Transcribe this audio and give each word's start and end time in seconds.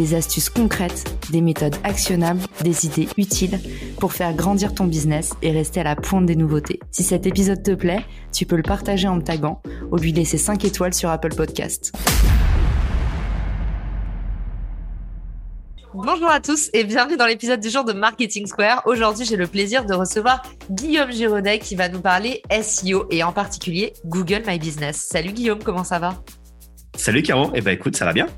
des 0.00 0.14
astuces 0.14 0.48
concrètes, 0.48 1.04
des 1.30 1.42
méthodes 1.42 1.76
actionnables, 1.84 2.40
des 2.62 2.86
idées 2.86 3.06
utiles 3.18 3.60
pour 3.98 4.14
faire 4.14 4.34
grandir 4.34 4.74
ton 4.74 4.86
business 4.86 5.34
et 5.42 5.50
rester 5.50 5.80
à 5.80 5.84
la 5.84 5.94
pointe 5.94 6.24
des 6.24 6.36
nouveautés. 6.36 6.80
Si 6.90 7.02
cet 7.02 7.26
épisode 7.26 7.62
te 7.62 7.72
plaît, 7.72 8.02
tu 8.32 8.46
peux 8.46 8.56
le 8.56 8.62
partager 8.62 9.08
en 9.08 9.16
me 9.16 9.20
taguant 9.20 9.60
ou 9.92 9.96
lui 9.98 10.12
laisser 10.12 10.38
5 10.38 10.64
étoiles 10.64 10.94
sur 10.94 11.10
Apple 11.10 11.34
Podcast. 11.34 11.92
Bonjour 15.92 16.30
à 16.30 16.40
tous 16.40 16.70
et 16.72 16.84
bienvenue 16.84 17.18
dans 17.18 17.26
l'épisode 17.26 17.60
du 17.60 17.68
jour 17.68 17.84
de 17.84 17.92
Marketing 17.92 18.46
Square. 18.46 18.82
Aujourd'hui, 18.86 19.26
j'ai 19.26 19.36
le 19.36 19.48
plaisir 19.48 19.84
de 19.84 19.92
recevoir 19.92 20.40
Guillaume 20.70 21.12
Giraudet 21.12 21.58
qui 21.58 21.74
va 21.74 21.90
nous 21.90 22.00
parler 22.00 22.40
SEO 22.62 23.06
et 23.10 23.22
en 23.22 23.32
particulier 23.32 23.92
Google 24.06 24.44
My 24.46 24.58
Business. 24.58 25.08
Salut 25.10 25.32
Guillaume, 25.32 25.62
comment 25.62 25.84
ça 25.84 25.98
va? 25.98 26.14
Salut 26.96 27.22
Caro, 27.22 27.50
eh 27.54 27.60
ben 27.60 27.72
écoute, 27.72 27.96
ça 27.96 28.06
va 28.06 28.14
bien 28.14 28.28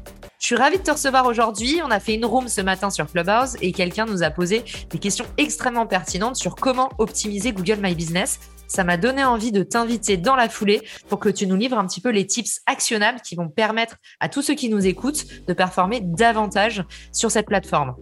je 0.42 0.46
suis 0.48 0.56
ravie 0.56 0.78
de 0.78 0.82
te 0.82 0.90
recevoir 0.90 1.26
aujourd'hui. 1.26 1.80
On 1.84 1.90
a 1.92 2.00
fait 2.00 2.14
une 2.14 2.24
room 2.24 2.48
ce 2.48 2.60
matin 2.60 2.90
sur 2.90 3.06
Clubhouse 3.06 3.56
et 3.62 3.70
quelqu'un 3.70 4.06
nous 4.06 4.24
a 4.24 4.30
posé 4.30 4.64
des 4.90 4.98
questions 4.98 5.24
extrêmement 5.38 5.86
pertinentes 5.86 6.34
sur 6.34 6.56
comment 6.56 6.90
optimiser 6.98 7.52
Google 7.52 7.78
My 7.80 7.94
Business. 7.94 8.40
Ça 8.66 8.82
m'a 8.82 8.96
donné 8.96 9.22
envie 9.22 9.52
de 9.52 9.62
t'inviter 9.62 10.16
dans 10.16 10.34
la 10.34 10.48
foulée 10.48 10.82
pour 11.08 11.20
que 11.20 11.28
tu 11.28 11.46
nous 11.46 11.54
livres 11.54 11.78
un 11.78 11.86
petit 11.86 12.00
peu 12.00 12.10
les 12.10 12.26
tips 12.26 12.60
actionnables 12.66 13.20
qui 13.20 13.36
vont 13.36 13.48
permettre 13.48 13.98
à 14.18 14.28
tous 14.28 14.42
ceux 14.42 14.54
qui 14.54 14.68
nous 14.68 14.84
écoutent 14.84 15.26
de 15.46 15.52
performer 15.52 16.00
davantage 16.02 16.82
sur 17.12 17.30
cette 17.30 17.46
plateforme. 17.46 17.94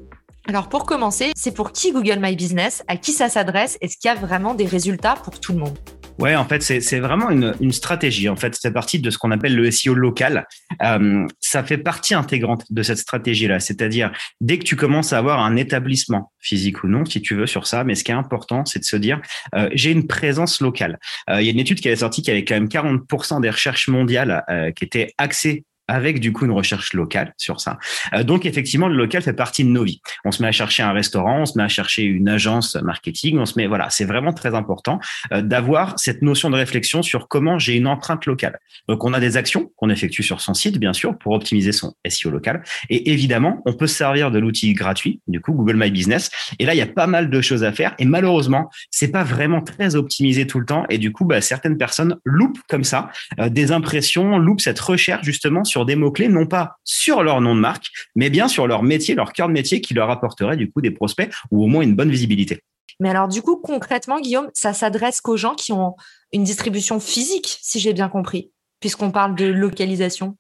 Alors 0.49 0.71
pour 0.71 0.87
commencer, 0.87 1.33
c'est 1.37 1.53
pour 1.53 1.73
qui 1.73 1.93
Google 1.93 2.21
My 2.21 2.37
Business? 2.37 2.83
À 2.89 2.97
qui 2.97 3.13
ça 3.13 3.29
s'adresse? 3.29 3.77
Est-ce 3.83 3.99
qu'il 3.99 4.09
y 4.09 4.13
a 4.13 4.15
vraiment 4.15 4.55
des 4.55 4.67
résultats 4.67 5.17
pour 5.23 5.39
tout 5.41 5.53
le 5.53 5.59
monde? 5.59 5.79
Ouais, 6.21 6.37
en 6.37 6.45
fait, 6.45 6.63
c'est 6.63 7.01
vraiment 7.01 7.31
une, 7.31 7.55
une, 7.63 7.73
stratégie. 7.73 8.29
En 8.29 8.37
fait, 8.37 8.55
c'est 8.55 8.73
partie 8.73 8.99
de 8.99 9.09
ce 9.09 9.17
qu'on 9.17 9.31
appelle 9.31 9.57
le 9.57 9.71
SEO 9.71 9.95
local. 9.95 10.47
Euh, 10.83 11.27
ça 11.41 11.65
fait 11.65 11.79
partie 11.79 12.13
intégrante 12.13 12.65
de 12.71 12.83
cette 12.83 12.99
stratégie-là. 12.99 13.59
C'est-à-dire, 13.59 14.13
dès 14.43 14.59
que 14.59 14.65
tu 14.65 14.77
commences 14.77 15.15
à 15.15 15.19
avoir 15.19 15.41
un 15.41 15.57
établissement, 15.57 16.31
physique 16.39 16.85
ou 16.85 16.89
non, 16.89 17.07
si 17.07 17.23
tu 17.23 17.35
veux, 17.35 17.47
sur 17.47 17.67
ça, 17.67 17.85
mais 17.85 17.95
ce 17.95 18.05
qui 18.05 18.11
est 18.11 18.15
important, 18.15 18.67
c'est 18.67 18.81
de 18.81 18.85
se 18.85 18.97
dire, 18.97 19.23
euh, 19.55 19.71
j'ai 19.73 19.93
une 19.93 20.07
présence 20.07 20.61
locale. 20.61 20.99
Euh, 21.31 21.41
il 21.41 21.47
y 21.47 21.49
a 21.49 21.53
une 21.53 21.59
étude 21.59 21.81
qui 21.81 21.89
avait 21.89 21.97
sorti 21.97 22.21
qui 22.21 22.31
avait 22.31 22.45
quand 22.45 22.55
même 22.55 22.69
40% 22.69 23.41
des 23.41 23.51
recherches 23.51 23.89
mondiales 23.89 24.45
qui 24.77 24.85
étaient 24.85 25.13
axées 25.17 25.65
avec 25.91 26.21
du 26.21 26.33
coup 26.33 26.45
une 26.45 26.53
recherche 26.53 26.93
locale 26.95 27.35
sur 27.37 27.61
ça. 27.61 27.79
Euh, 28.15 28.23
donc 28.23 28.47
effectivement, 28.47 28.89
le 28.89 28.97
local 28.97 29.23
fait 29.23 29.33
partie 29.33 29.65
de 29.65 29.69
nos 29.69 29.85
vies. 29.85 30.01
On 30.25 30.31
se 30.31 30.43
met 30.43 30.49
à 30.49 30.53
chercher 30.53 30.83
un 30.83 30.93
restaurant, 30.93 31.41
on 31.41 31.47
se 31.47 31.59
met 31.59 31.65
à 31.65 31.69
chercher 31.69 32.05
une 32.05 32.29
agence 32.29 32.77
marketing, 32.77 33.39
on 33.39 33.47
se 33.47 33.59
met 33.59 33.67
voilà, 33.67 33.91
c'est 33.91 34.05
vraiment 34.05 34.33
très 34.33 34.55
important 34.55 35.01
euh, 35.33 35.43
d'avoir 35.43 35.99
cette 35.99 36.23
notion 36.23 36.51
de 36.51 36.57
réflexion 36.57 37.03
sur 37.03 37.29
comment 37.29 37.59
j'ai 37.59 37.75
une 37.75 37.87
empreinte 37.87 38.27
locale. 38.27 38.59
Donc 38.89 39.05
on 39.05 39.13
a 39.13 39.21
des 39.21 39.37
actions 39.37 39.73
qu'on 39.77 39.91
effectue 39.91 40.23
sur 40.23 40.41
son 40.41 40.55
site 40.55 40.79
bien 40.79 40.93
sûr 40.93 41.19
pour 41.19 41.33
optimiser 41.33 41.73
son 41.73 41.95
SEO 42.09 42.31
local 42.31 42.63
et 42.89 43.11
évidemment, 43.11 43.63
on 43.67 43.73
peut 43.73 43.87
se 43.87 43.97
servir 43.97 44.31
de 44.31 44.39
l'outil 44.39 44.73
gratuit 44.75 45.21
du 45.27 45.41
coup 45.41 45.53
Google 45.53 45.77
My 45.77 45.91
Business 45.91 46.31
et 46.59 46.67
là 46.67 46.75
il 46.75 46.79
y 46.79 46.83
a 46.83 46.87
pas 46.87 47.07
mal 47.07 47.31
de 47.31 47.41
choses 47.41 47.65
à 47.65 47.73
faire 47.73 47.95
et 47.99 48.05
malheureusement, 48.05 48.71
c'est 48.91 49.11
pas 49.11 49.25
vraiment 49.25 49.61
très 49.61 49.97
optimisé 49.97 50.47
tout 50.47 50.61
le 50.61 50.67
temps 50.67 50.85
et 50.89 50.99
du 50.99 51.13
coup 51.13 51.25
bah, 51.25 51.41
certaines 51.41 51.77
personnes 51.77 52.17
loupent 52.25 52.61
comme 52.69 52.85
ça 52.85 53.11
euh, 53.41 53.49
des 53.49 53.73
impressions, 53.73 54.39
loupent 54.39 54.61
cette 54.61 54.81
recherche 54.81 55.25
justement 55.25 55.65
sur 55.65 55.80
des 55.85 55.97
mots-clés, 55.97 56.29
non 56.29 56.47
pas 56.47 56.77
sur 56.85 57.23
leur 57.23 57.41
nom 57.41 57.55
de 57.55 57.61
marque, 57.61 57.87
mais 58.15 58.31
bien 58.31 58.49
sur 58.49 58.67
leur 58.67 58.83
métier, 58.83 59.15
leur 59.15 59.33
cœur 59.33 59.49
de 59.49 59.53
métier 59.53 59.81
qui 59.81 59.95
leur 59.95 60.11
apporterait 60.11 60.57
du 60.57 60.71
coup 60.71 60.81
des 60.81 60.91
prospects 60.91 61.33
ou 61.51 61.65
au 61.65 61.67
moins 61.67 61.83
une 61.83 61.95
bonne 61.95 62.11
visibilité. 62.11 62.61
Mais 63.01 63.09
alors 63.09 63.29
du 63.29 63.43
coup, 63.43 63.57
concrètement, 63.57 64.21
Guillaume, 64.21 64.51
ça 64.55 64.73
s'adresse 64.73 65.21
qu'aux 65.21 65.37
gens 65.37 65.55
qui 65.55 65.73
ont 65.73 65.97
une 66.33 66.45
distribution 66.45 67.01
physique, 67.01 67.59
si 67.63 67.81
j'ai 67.81 67.93
bien 67.93 68.09
compris, 68.09 68.53
puisqu'on 68.81 69.11
parle 69.11 69.35
de 69.35 69.47
localisation. 69.47 70.37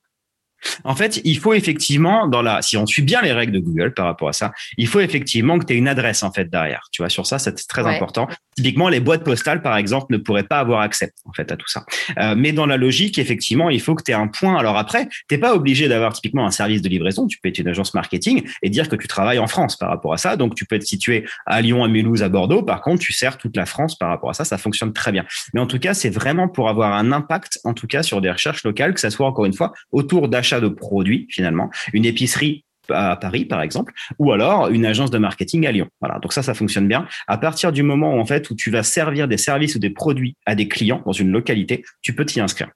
En 0.84 0.94
fait, 0.94 1.20
il 1.24 1.38
faut 1.38 1.54
effectivement, 1.54 2.26
dans 2.26 2.42
la, 2.42 2.62
si 2.62 2.76
on 2.76 2.86
suit 2.86 3.02
bien 3.02 3.22
les 3.22 3.32
règles 3.32 3.52
de 3.52 3.58
Google 3.58 3.94
par 3.94 4.06
rapport 4.06 4.28
à 4.28 4.32
ça, 4.32 4.52
il 4.76 4.86
faut 4.86 5.00
effectivement 5.00 5.58
que 5.58 5.64
tu 5.64 5.74
aies 5.74 5.76
une 5.76 5.88
adresse 5.88 6.22
en 6.22 6.32
fait 6.32 6.50
derrière. 6.50 6.88
Tu 6.92 7.02
vois, 7.02 7.08
sur 7.08 7.26
ça, 7.26 7.38
c'est 7.38 7.54
très 7.68 7.86
important. 7.86 8.28
Typiquement, 8.56 8.88
les 8.88 9.00
boîtes 9.00 9.24
postales, 9.24 9.62
par 9.62 9.76
exemple, 9.76 10.06
ne 10.10 10.18
pourraient 10.18 10.44
pas 10.44 10.58
avoir 10.58 10.80
accès 10.80 11.12
en 11.24 11.32
fait 11.32 11.50
à 11.50 11.56
tout 11.56 11.68
ça. 11.68 11.84
Euh, 12.18 12.34
mais 12.36 12.52
dans 12.52 12.66
la 12.66 12.76
logique, 12.76 13.18
effectivement, 13.18 13.70
il 13.70 13.80
faut 13.80 13.94
que 13.94 14.02
tu 14.02 14.10
aies 14.10 14.14
un 14.14 14.28
point. 14.28 14.56
Alors 14.56 14.76
après, 14.76 15.08
t'es 15.28 15.38
pas 15.38 15.54
obligé 15.54 15.88
d'avoir 15.88 16.12
typiquement 16.12 16.46
un 16.46 16.50
service 16.50 16.82
de 16.82 16.88
livraison. 16.88 17.26
Tu 17.26 17.38
peux 17.42 17.48
être 17.48 17.58
une 17.58 17.68
agence 17.68 17.94
marketing 17.94 18.42
et 18.62 18.70
dire 18.70 18.88
que 18.88 18.96
tu 18.96 19.08
travailles 19.08 19.38
en 19.38 19.46
France 19.46 19.76
par 19.76 19.88
rapport 19.88 20.12
à 20.12 20.18
ça. 20.18 20.36
Donc, 20.36 20.54
tu 20.54 20.66
peux 20.66 20.76
être 20.76 20.86
situé 20.86 21.24
à 21.46 21.60
Lyon, 21.60 21.84
à 21.84 21.88
Mulhouse, 21.88 22.22
à 22.22 22.28
Bordeaux. 22.28 22.62
Par 22.62 22.82
contre, 22.82 23.00
tu 23.00 23.12
sers 23.12 23.38
toute 23.38 23.56
la 23.56 23.66
France 23.66 23.96
par 23.96 24.08
rapport 24.08 24.30
à 24.30 24.34
ça. 24.34 24.44
Ça 24.44 24.58
fonctionne 24.58 24.92
très 24.92 25.12
bien. 25.12 25.24
Mais 25.54 25.60
en 25.60 25.66
tout 25.66 25.78
cas, 25.78 25.94
c'est 25.94 26.10
vraiment 26.10 26.48
pour 26.48 26.68
avoir 26.68 26.94
un 26.94 27.12
impact, 27.12 27.60
en 27.64 27.74
tout 27.74 27.86
cas, 27.86 28.02
sur 28.02 28.20
des 28.20 28.30
recherches 28.30 28.64
locales, 28.64 28.94
que 28.94 29.00
ça 29.00 29.10
soit 29.10 29.26
encore 29.26 29.44
une 29.44 29.54
fois 29.54 29.72
autour 29.92 30.28
d'achats 30.28 30.49
de 30.58 30.68
produits 30.68 31.26
finalement, 31.30 31.70
une 31.92 32.04
épicerie 32.04 32.64
à 32.92 33.16
Paris, 33.16 33.44
par 33.44 33.62
exemple, 33.62 33.92
ou 34.18 34.32
alors 34.32 34.68
une 34.68 34.84
agence 34.84 35.10
de 35.10 35.18
marketing 35.18 35.66
à 35.66 35.72
Lyon. 35.72 35.88
Voilà. 36.00 36.18
Donc 36.18 36.32
ça, 36.32 36.42
ça 36.42 36.54
fonctionne 36.54 36.88
bien. 36.88 37.06
À 37.28 37.38
partir 37.38 37.70
du 37.70 37.82
moment 37.82 38.16
où, 38.16 38.18
en 38.18 38.26
fait, 38.26 38.50
où 38.50 38.56
tu 38.56 38.70
vas 38.70 38.82
servir 38.82 39.28
des 39.28 39.36
services 39.36 39.76
ou 39.76 39.78
des 39.78 39.90
produits 39.90 40.36
à 40.46 40.54
des 40.54 40.66
clients 40.66 41.02
dans 41.06 41.12
une 41.12 41.30
localité, 41.30 41.84
tu 42.02 42.14
peux 42.14 42.24
t'y 42.24 42.40
inscrire. 42.40 42.70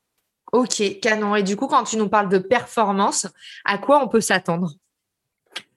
Ok, 0.52 1.00
canon. 1.02 1.34
Et 1.34 1.42
du 1.42 1.56
coup, 1.56 1.66
quand 1.66 1.82
tu 1.82 1.96
nous 1.96 2.08
parles 2.08 2.28
de 2.28 2.38
performance, 2.38 3.26
à 3.64 3.78
quoi 3.78 4.04
on 4.04 4.08
peut 4.08 4.20
s'attendre? 4.20 4.74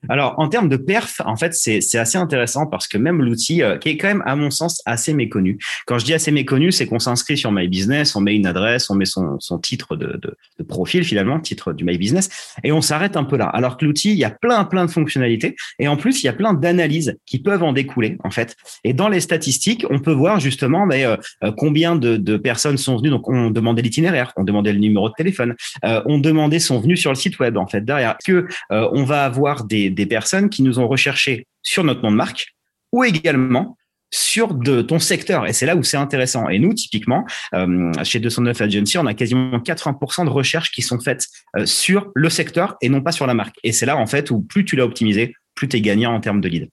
Alors, 0.08 0.34
en 0.38 0.48
termes 0.48 0.68
de 0.68 0.76
perf, 0.76 1.20
en 1.24 1.36
fait, 1.36 1.54
c'est 1.54 1.98
assez 1.98 2.18
intéressant 2.18 2.66
parce 2.66 2.86
que 2.86 2.98
même 2.98 3.20
l'outil, 3.20 3.62
euh, 3.62 3.78
qui 3.78 3.90
est 3.90 3.96
quand 3.96 4.06
même, 4.06 4.22
à 4.26 4.36
mon 4.36 4.50
sens, 4.50 4.80
assez 4.86 5.12
méconnu. 5.12 5.58
Quand 5.86 5.98
je 5.98 6.04
dis 6.04 6.14
assez 6.14 6.30
méconnu, 6.30 6.70
c'est 6.70 6.86
qu'on 6.86 7.00
s'inscrit 7.00 7.36
sur 7.36 7.50
My 7.50 7.66
Business, 7.66 8.14
on 8.14 8.20
met 8.20 8.36
une 8.36 8.46
adresse, 8.46 8.90
on 8.90 8.94
met 8.94 9.06
son, 9.06 9.40
son 9.40 9.58
titre 9.58 9.96
de, 9.96 10.18
de, 10.22 10.36
de, 10.58 10.62
profil, 10.62 11.04
finalement, 11.04 11.40
titre 11.40 11.72
du 11.72 11.84
My 11.84 11.98
Business, 11.98 12.54
et 12.62 12.70
on 12.70 12.80
s'arrête 12.80 13.16
un 13.16 13.24
peu 13.24 13.36
là. 13.36 13.46
Alors 13.46 13.76
que 13.76 13.84
l'outil, 13.84 14.12
il 14.12 14.18
y 14.18 14.24
a 14.24 14.30
plein, 14.30 14.64
plein 14.64 14.86
de 14.86 14.90
fonctionnalités, 14.90 15.56
et 15.80 15.88
en 15.88 15.96
plus, 15.96 16.22
il 16.22 16.26
y 16.26 16.28
a 16.28 16.32
plein 16.32 16.54
d'analyses 16.54 17.18
qui 17.26 17.40
peuvent 17.40 17.64
en 17.64 17.72
découler, 17.72 18.18
en 18.22 18.30
fait. 18.30 18.56
Et 18.84 18.92
dans 18.92 19.08
les 19.08 19.20
statistiques, 19.20 19.84
on 19.90 19.98
peut 19.98 20.12
voir 20.12 20.38
justement 20.38 20.86
mais, 20.86 21.04
euh, 21.04 21.16
euh, 21.42 21.52
combien 21.56 21.96
de, 21.96 22.16
de, 22.16 22.36
personnes 22.36 22.78
sont 22.78 22.96
venues. 22.96 23.10
Donc, 23.10 23.28
on 23.28 23.50
demandait 23.50 23.82
l'itinéraire, 23.82 24.32
on 24.36 24.44
demandait 24.44 24.72
le 24.72 24.78
numéro 24.78 25.08
de 25.08 25.14
téléphone, 25.14 25.56
on 25.82 26.18
demandait 26.18 26.60
sont 26.60 26.78
venus 26.78 27.00
sur 27.00 27.10
le 27.10 27.16
site 27.16 27.38
web, 27.40 27.56
en 27.56 27.66
fait, 27.66 27.84
derrière. 27.84 28.16
Que 28.24 28.46
on 28.70 29.04
va 29.04 29.24
avoir 29.24 29.64
des 29.64 29.87
des, 29.90 30.06
personnes 30.06 30.48
qui 30.50 30.62
nous 30.62 30.78
ont 30.78 30.88
recherché 30.88 31.46
sur 31.62 31.84
notre 31.84 32.02
nom 32.02 32.10
de 32.10 32.16
marque 32.16 32.54
ou 32.92 33.04
également 33.04 33.76
sur 34.10 34.54
de 34.54 34.80
ton 34.80 34.98
secteur. 34.98 35.46
Et 35.46 35.52
c'est 35.52 35.66
là 35.66 35.76
où 35.76 35.82
c'est 35.82 35.96
intéressant. 35.96 36.48
Et 36.48 36.58
nous, 36.58 36.72
typiquement, 36.72 37.26
euh, 37.54 37.92
chez 38.04 38.20
209 38.20 38.60
Agency, 38.60 38.96
on 38.96 39.06
a 39.06 39.14
quasiment 39.14 39.58
80% 39.58 40.24
de 40.24 40.30
recherches 40.30 40.70
qui 40.70 40.80
sont 40.82 40.98
faites 40.98 41.26
euh, 41.56 41.66
sur 41.66 42.10
le 42.14 42.30
secteur 42.30 42.76
et 42.80 42.88
non 42.88 43.02
pas 43.02 43.12
sur 43.12 43.26
la 43.26 43.34
marque. 43.34 43.56
Et 43.64 43.72
c'est 43.72 43.86
là, 43.86 43.96
en 43.98 44.06
fait, 44.06 44.30
où 44.30 44.40
plus 44.40 44.64
tu 44.64 44.76
l'as 44.76 44.84
optimisé, 44.84 45.34
plus 45.54 45.68
tu 45.68 45.76
es 45.76 45.80
gagnant 45.80 46.14
en 46.14 46.20
termes 46.20 46.40
de 46.40 46.48
lead. 46.48 46.68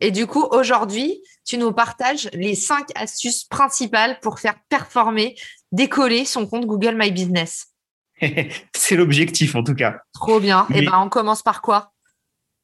Et 0.00 0.10
du 0.10 0.26
coup, 0.26 0.46
aujourd'hui, 0.50 1.20
tu 1.44 1.58
nous 1.58 1.72
partages 1.72 2.30
les 2.32 2.54
cinq 2.54 2.86
astuces 2.94 3.44
principales 3.44 4.18
pour 4.20 4.38
faire 4.38 4.54
performer, 4.68 5.34
décoller 5.72 6.24
son 6.24 6.46
compte 6.46 6.66
Google 6.66 6.96
My 6.96 7.10
Business. 7.10 7.66
c'est 8.74 8.96
l'objectif, 8.96 9.54
en 9.54 9.62
tout 9.62 9.74
cas. 9.74 9.98
Trop 10.14 10.40
bien. 10.40 10.66
Et 10.70 10.78
eh 10.78 10.82
ben, 10.82 10.98
on 10.98 11.08
commence 11.08 11.42
par 11.42 11.60
quoi? 11.62 11.92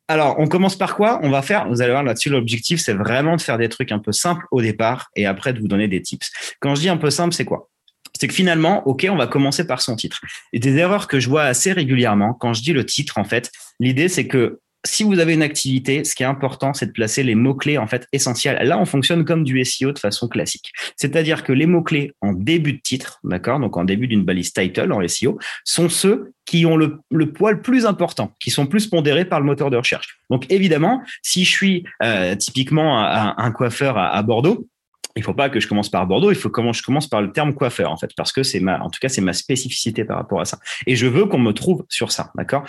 Alors, 0.08 0.36
on 0.38 0.46
commence 0.46 0.76
par 0.76 0.94
quoi? 0.94 1.18
On 1.22 1.30
va 1.30 1.42
faire, 1.42 1.68
vous 1.68 1.82
allez 1.82 1.90
voir 1.90 2.04
là-dessus, 2.04 2.30
l'objectif, 2.30 2.80
c'est 2.80 2.94
vraiment 2.94 3.36
de 3.36 3.40
faire 3.40 3.58
des 3.58 3.68
trucs 3.68 3.90
un 3.90 3.98
peu 3.98 4.12
simples 4.12 4.44
au 4.52 4.62
départ 4.62 5.10
et 5.16 5.26
après 5.26 5.52
de 5.52 5.60
vous 5.60 5.66
donner 5.66 5.88
des 5.88 6.00
tips. 6.00 6.30
Quand 6.60 6.74
je 6.76 6.82
dis 6.82 6.88
un 6.88 6.96
peu 6.96 7.10
simple, 7.10 7.34
c'est 7.34 7.44
quoi? 7.44 7.70
C'est 8.18 8.28
que 8.28 8.34
finalement, 8.34 8.86
OK, 8.86 9.06
on 9.10 9.16
va 9.16 9.26
commencer 9.26 9.66
par 9.66 9.82
son 9.82 9.96
titre. 9.96 10.20
Et 10.52 10.58
des 10.58 10.76
erreurs 10.76 11.08
que 11.08 11.20
je 11.20 11.28
vois 11.28 11.42
assez 11.42 11.72
régulièrement, 11.72 12.34
quand 12.34 12.54
je 12.54 12.62
dis 12.62 12.72
le 12.72 12.86
titre, 12.86 13.18
en 13.18 13.24
fait, 13.24 13.50
l'idée, 13.80 14.08
c'est 14.08 14.26
que 14.26 14.60
si 14.86 15.04
vous 15.04 15.18
avez 15.18 15.34
une 15.34 15.42
activité, 15.42 16.04
ce 16.04 16.14
qui 16.14 16.22
est 16.22 16.26
important, 16.26 16.72
c'est 16.72 16.86
de 16.86 16.92
placer 16.92 17.22
les 17.22 17.34
mots-clés 17.34 17.78
en 17.78 17.86
fait 17.86 18.06
essentiels. 18.12 18.58
Là, 18.66 18.78
on 18.78 18.84
fonctionne 18.84 19.24
comme 19.24 19.44
du 19.44 19.62
SEO 19.64 19.92
de 19.92 19.98
façon 19.98 20.28
classique. 20.28 20.72
C'est-à-dire 20.96 21.44
que 21.44 21.52
les 21.52 21.66
mots-clés 21.66 22.12
en 22.20 22.32
début 22.32 22.74
de 22.74 22.80
titre, 22.80 23.20
d'accord, 23.24 23.60
donc 23.60 23.76
en 23.76 23.84
début 23.84 24.06
d'une 24.06 24.24
balise 24.24 24.52
title 24.52 24.92
en 24.92 25.06
SEO, 25.06 25.38
sont 25.64 25.88
ceux 25.88 26.32
qui 26.46 26.64
ont 26.64 26.76
le, 26.76 27.00
poids 27.32 27.52
le 27.52 27.60
plus 27.60 27.86
important, 27.86 28.32
qui 28.40 28.50
sont 28.50 28.66
plus 28.66 28.86
pondérés 28.86 29.24
par 29.24 29.40
le 29.40 29.46
moteur 29.46 29.70
de 29.70 29.76
recherche. 29.76 30.18
Donc 30.30 30.46
évidemment, 30.50 31.02
si 31.22 31.44
je 31.44 31.50
suis 31.50 31.84
euh, 32.02 32.36
typiquement 32.36 33.00
un, 33.04 33.50
coiffeur 33.50 33.98
à 33.98 34.22
Bordeaux, 34.22 34.68
il 35.16 35.22
faut 35.22 35.34
pas 35.34 35.48
que 35.48 35.60
je 35.60 35.66
commence 35.66 35.88
par 35.88 36.06
Bordeaux, 36.06 36.30
il 36.30 36.36
faut 36.36 36.50
que 36.50 36.72
je 36.72 36.82
commence 36.82 37.08
par 37.08 37.22
le 37.22 37.32
terme 37.32 37.54
coiffeur 37.54 37.90
en 37.90 37.96
fait, 37.96 38.10
parce 38.16 38.32
que 38.32 38.42
c'est 38.42 38.60
ma, 38.60 38.80
en 38.80 38.90
tout 38.90 38.98
cas 39.00 39.08
c'est 39.08 39.20
ma 39.20 39.32
spécificité 39.32 40.04
par 40.04 40.16
rapport 40.16 40.40
à 40.40 40.44
ça. 40.44 40.58
Et 40.86 40.96
je 40.96 41.06
veux 41.06 41.26
qu'on 41.26 41.38
me 41.38 41.52
trouve 41.52 41.84
sur 41.88 42.12
ça, 42.12 42.30
d'accord? 42.36 42.64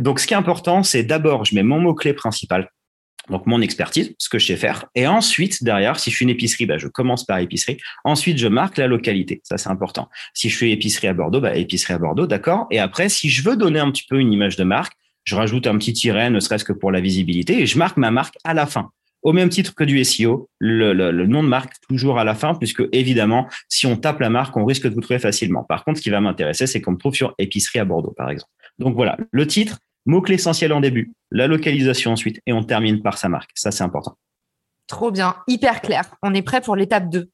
Donc 0.00 0.20
ce 0.20 0.26
qui 0.26 0.34
est 0.34 0.38
important, 0.38 0.82
c'est 0.82 1.02
d'abord 1.02 1.44
je 1.44 1.54
mets 1.54 1.62
mon 1.62 1.80
mot 1.80 1.94
clé 1.94 2.12
principal 2.12 2.68
donc 3.28 3.46
mon 3.46 3.60
expertise, 3.60 4.14
ce 4.18 4.28
que 4.28 4.38
je 4.38 4.46
sais 4.46 4.56
faire. 4.56 4.86
Et 4.94 5.06
ensuite, 5.06 5.62
derrière, 5.62 5.98
si 5.98 6.10
je 6.10 6.16
suis 6.16 6.24
une 6.24 6.30
épicerie, 6.30 6.66
bah, 6.66 6.78
je 6.78 6.88
commence 6.88 7.24
par 7.24 7.38
épicerie. 7.38 7.78
Ensuite, 8.04 8.38
je 8.38 8.48
marque 8.48 8.76
la 8.76 8.86
localité. 8.86 9.40
Ça, 9.44 9.56
c'est 9.56 9.68
important. 9.68 10.08
Si 10.34 10.48
je 10.48 10.56
suis 10.56 10.72
épicerie 10.72 11.06
à 11.06 11.14
Bordeaux, 11.14 11.40
bah, 11.40 11.54
épicerie 11.54 11.94
à 11.94 11.98
Bordeaux, 11.98 12.26
d'accord? 12.26 12.66
Et 12.70 12.78
après, 12.78 13.08
si 13.08 13.28
je 13.28 13.42
veux 13.48 13.56
donner 13.56 13.78
un 13.78 13.90
petit 13.90 14.04
peu 14.08 14.18
une 14.18 14.32
image 14.32 14.56
de 14.56 14.64
marque, 14.64 14.94
je 15.24 15.36
rajoute 15.36 15.66
un 15.66 15.78
petit 15.78 15.92
tiret, 15.92 16.30
ne 16.30 16.40
serait-ce 16.40 16.64
que 16.64 16.72
pour 16.72 16.90
la 16.90 17.00
visibilité, 17.00 17.60
et 17.60 17.66
je 17.66 17.78
marque 17.78 17.98
ma 17.98 18.10
marque 18.10 18.36
à 18.44 18.54
la 18.54 18.66
fin. 18.66 18.90
Au 19.22 19.32
même 19.32 19.50
titre 19.50 19.74
que 19.74 19.84
du 19.84 20.02
SEO, 20.04 20.48
le, 20.58 21.10
nom 21.26 21.42
de 21.42 21.48
marque 21.48 21.74
toujours 21.88 22.18
à 22.18 22.24
la 22.24 22.34
fin, 22.34 22.54
puisque 22.54 22.82
évidemment, 22.92 23.48
si 23.68 23.86
on 23.86 23.96
tape 23.96 24.20
la 24.20 24.30
marque, 24.30 24.56
on 24.56 24.64
risque 24.64 24.88
de 24.88 24.94
vous 24.94 25.00
trouver 25.00 25.18
facilement. 25.18 25.64
Par 25.64 25.84
contre, 25.84 25.98
ce 25.98 26.02
qui 26.02 26.10
va 26.10 26.20
m'intéresser, 26.20 26.66
c'est 26.66 26.80
qu'on 26.80 26.92
me 26.92 26.96
trouve 26.96 27.14
sur 27.14 27.34
épicerie 27.38 27.78
à 27.78 27.84
Bordeaux, 27.84 28.14
par 28.16 28.30
exemple. 28.30 28.52
Donc 28.78 28.94
voilà, 28.94 29.18
le 29.30 29.46
titre, 29.46 29.78
Mot-clé 30.06 30.36
essentiel 30.36 30.72
en 30.72 30.80
début, 30.80 31.12
la 31.30 31.46
localisation 31.46 32.12
ensuite, 32.12 32.40
et 32.46 32.52
on 32.52 32.64
termine 32.64 33.02
par 33.02 33.18
sa 33.18 33.28
marque. 33.28 33.50
Ça, 33.54 33.70
c'est 33.70 33.84
important. 33.84 34.16
Trop 34.86 35.10
bien, 35.10 35.36
hyper 35.46 35.82
clair. 35.82 36.02
On 36.22 36.34
est 36.34 36.42
prêt 36.42 36.60
pour 36.60 36.74
l'étape 36.74 37.10
2. 37.10 37.28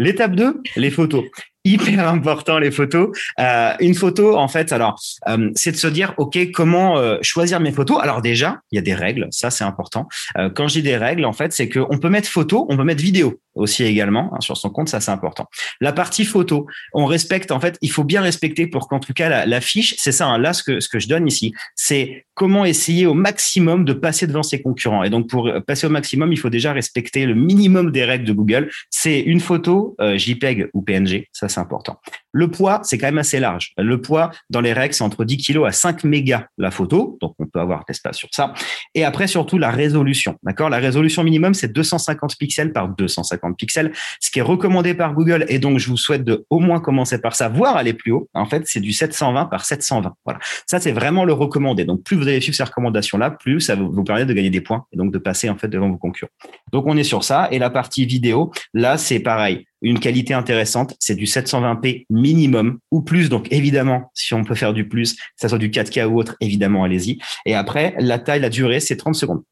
L'étape 0.00 0.34
2, 0.34 0.62
les 0.76 0.90
photos 0.90 1.24
hyper 1.64 2.08
important 2.08 2.58
les 2.58 2.70
photos. 2.70 3.16
Euh, 3.38 3.72
une 3.80 3.94
photo, 3.94 4.36
en 4.36 4.48
fait, 4.48 4.72
alors, 4.72 5.00
euh, 5.28 5.50
c'est 5.54 5.72
de 5.72 5.76
se 5.76 5.86
dire, 5.86 6.14
ok, 6.16 6.50
comment 6.52 6.98
euh, 6.98 7.18
choisir 7.22 7.60
mes 7.60 7.72
photos? 7.72 7.98
Alors 8.00 8.22
déjà, 8.22 8.60
il 8.72 8.76
y 8.76 8.78
a 8.78 8.82
des 8.82 8.94
règles, 8.94 9.28
ça 9.30 9.50
c'est 9.50 9.64
important. 9.64 10.08
Euh, 10.38 10.48
quand 10.48 10.66
dis 10.66 10.82
des 10.82 10.96
règles, 10.96 11.24
en 11.24 11.32
fait, 11.32 11.52
c'est 11.52 11.68
qu'on 11.68 11.98
peut 11.98 12.08
mettre 12.08 12.28
photo, 12.28 12.66
on 12.70 12.76
peut 12.76 12.84
mettre 12.84 13.02
vidéo 13.02 13.40
aussi 13.54 13.82
également 13.82 14.30
hein, 14.32 14.40
sur 14.40 14.56
son 14.56 14.70
compte, 14.70 14.88
ça 14.88 15.00
c'est 15.00 15.10
important. 15.10 15.48
La 15.80 15.92
partie 15.92 16.24
photo, 16.24 16.66
on 16.94 17.04
respecte, 17.04 17.50
en 17.50 17.60
fait, 17.60 17.76
il 17.82 17.90
faut 17.90 18.04
bien 18.04 18.22
respecter 18.22 18.66
pour 18.66 18.88
qu'en 18.88 19.00
tout 19.00 19.12
cas 19.12 19.28
la, 19.28 19.44
la 19.44 19.60
fiche, 19.60 19.96
c'est 19.98 20.12
ça. 20.12 20.26
Hein, 20.26 20.38
là, 20.38 20.52
ce 20.52 20.62
que 20.62 20.80
ce 20.80 20.88
que 20.88 20.98
je 20.98 21.08
donne 21.08 21.26
ici, 21.26 21.52
c'est 21.74 22.26
comment 22.34 22.64
essayer 22.64 23.06
au 23.06 23.12
maximum 23.12 23.84
de 23.84 23.92
passer 23.92 24.26
devant 24.26 24.44
ses 24.44 24.62
concurrents. 24.62 25.02
Et 25.02 25.10
donc 25.10 25.28
pour 25.28 25.50
passer 25.66 25.86
au 25.86 25.90
maximum, 25.90 26.32
il 26.32 26.38
faut 26.38 26.48
déjà 26.48 26.72
respecter 26.72 27.26
le 27.26 27.34
minimum 27.34 27.90
des 27.90 28.04
règles 28.04 28.24
de 28.24 28.32
Google. 28.32 28.70
C'est 28.88 29.20
une 29.20 29.40
photo 29.40 29.89
JPEG 29.98 30.70
ou 30.74 30.82
PNG, 30.82 31.26
ça 31.32 31.48
c'est 31.48 31.60
important. 31.60 32.00
Le 32.32 32.48
poids, 32.48 32.80
c'est 32.84 32.98
quand 32.98 33.08
même 33.08 33.18
assez 33.18 33.40
large. 33.40 33.72
Le 33.76 34.00
poids, 34.00 34.30
dans 34.50 34.60
les 34.60 34.72
règles, 34.72 34.94
c'est 34.94 35.02
entre 35.02 35.24
10 35.24 35.38
kg 35.38 35.66
à 35.66 35.72
5 35.72 36.04
mégas 36.04 36.46
la 36.58 36.70
photo. 36.70 37.18
Donc, 37.20 37.34
on 37.38 37.46
peut 37.46 37.58
avoir 37.58 37.84
l'espace 37.88 38.16
sur 38.16 38.28
ça. 38.30 38.54
Et 38.94 39.04
après, 39.04 39.26
surtout, 39.26 39.58
la 39.58 39.70
résolution. 39.70 40.36
D'accord? 40.42 40.70
La 40.70 40.78
résolution 40.78 41.24
minimum, 41.24 41.54
c'est 41.54 41.72
250 41.72 42.36
pixels 42.38 42.72
par 42.72 42.88
250 42.88 43.56
pixels, 43.56 43.92
ce 44.20 44.30
qui 44.30 44.38
est 44.38 44.42
recommandé 44.42 44.94
par 44.94 45.14
Google. 45.14 45.44
Et 45.48 45.58
donc, 45.58 45.78
je 45.78 45.88
vous 45.88 45.96
souhaite 45.96 46.24
de 46.24 46.46
au 46.50 46.60
moins 46.60 46.80
commencer 46.80 47.20
par 47.20 47.34
ça, 47.34 47.48
voire 47.48 47.76
aller 47.76 47.94
plus 47.94 48.12
haut. 48.12 48.28
En 48.34 48.46
fait, 48.46 48.62
c'est 48.66 48.80
du 48.80 48.92
720 48.92 49.46
par 49.46 49.64
720. 49.64 50.14
Voilà. 50.24 50.38
Ça, 50.66 50.78
c'est 50.78 50.92
vraiment 50.92 51.24
le 51.24 51.32
recommandé. 51.32 51.84
Donc, 51.84 52.04
plus 52.04 52.16
vous 52.16 52.28
allez 52.28 52.40
suivre 52.40 52.56
ces 52.56 52.64
recommandations-là, 52.64 53.30
plus 53.30 53.60
ça 53.60 53.74
vous 53.74 54.04
permet 54.04 54.24
de 54.24 54.32
gagner 54.32 54.50
des 54.50 54.60
points 54.60 54.84
et 54.92 54.96
donc 54.96 55.12
de 55.12 55.18
passer, 55.18 55.50
en 55.50 55.56
fait, 55.56 55.68
devant 55.68 55.90
vos 55.90 55.98
concurrents. 55.98 56.30
Donc, 56.72 56.86
on 56.86 56.96
est 56.96 57.04
sur 57.04 57.24
ça. 57.24 57.48
Et 57.50 57.58
la 57.58 57.70
partie 57.70 58.06
vidéo, 58.06 58.52
là, 58.72 58.96
c'est 58.98 59.18
pareil 59.18 59.66
une 59.82 59.98
qualité 59.98 60.34
intéressante, 60.34 60.94
c'est 60.98 61.14
du 61.14 61.24
720p 61.24 62.06
minimum 62.10 62.78
ou 62.90 63.02
plus. 63.02 63.28
Donc 63.28 63.48
évidemment, 63.50 64.10
si 64.14 64.34
on 64.34 64.44
peut 64.44 64.54
faire 64.54 64.72
du 64.72 64.88
plus, 64.88 65.14
que 65.14 65.20
ça 65.36 65.48
soit 65.48 65.58
du 65.58 65.70
4K 65.70 66.04
ou 66.06 66.18
autre, 66.18 66.36
évidemment, 66.40 66.84
allez-y. 66.84 67.18
Et 67.46 67.54
après, 67.54 67.94
la 67.98 68.18
taille, 68.18 68.40
la 68.40 68.50
durée, 68.50 68.80
c'est 68.80 68.96
30 68.96 69.14
secondes. 69.14 69.42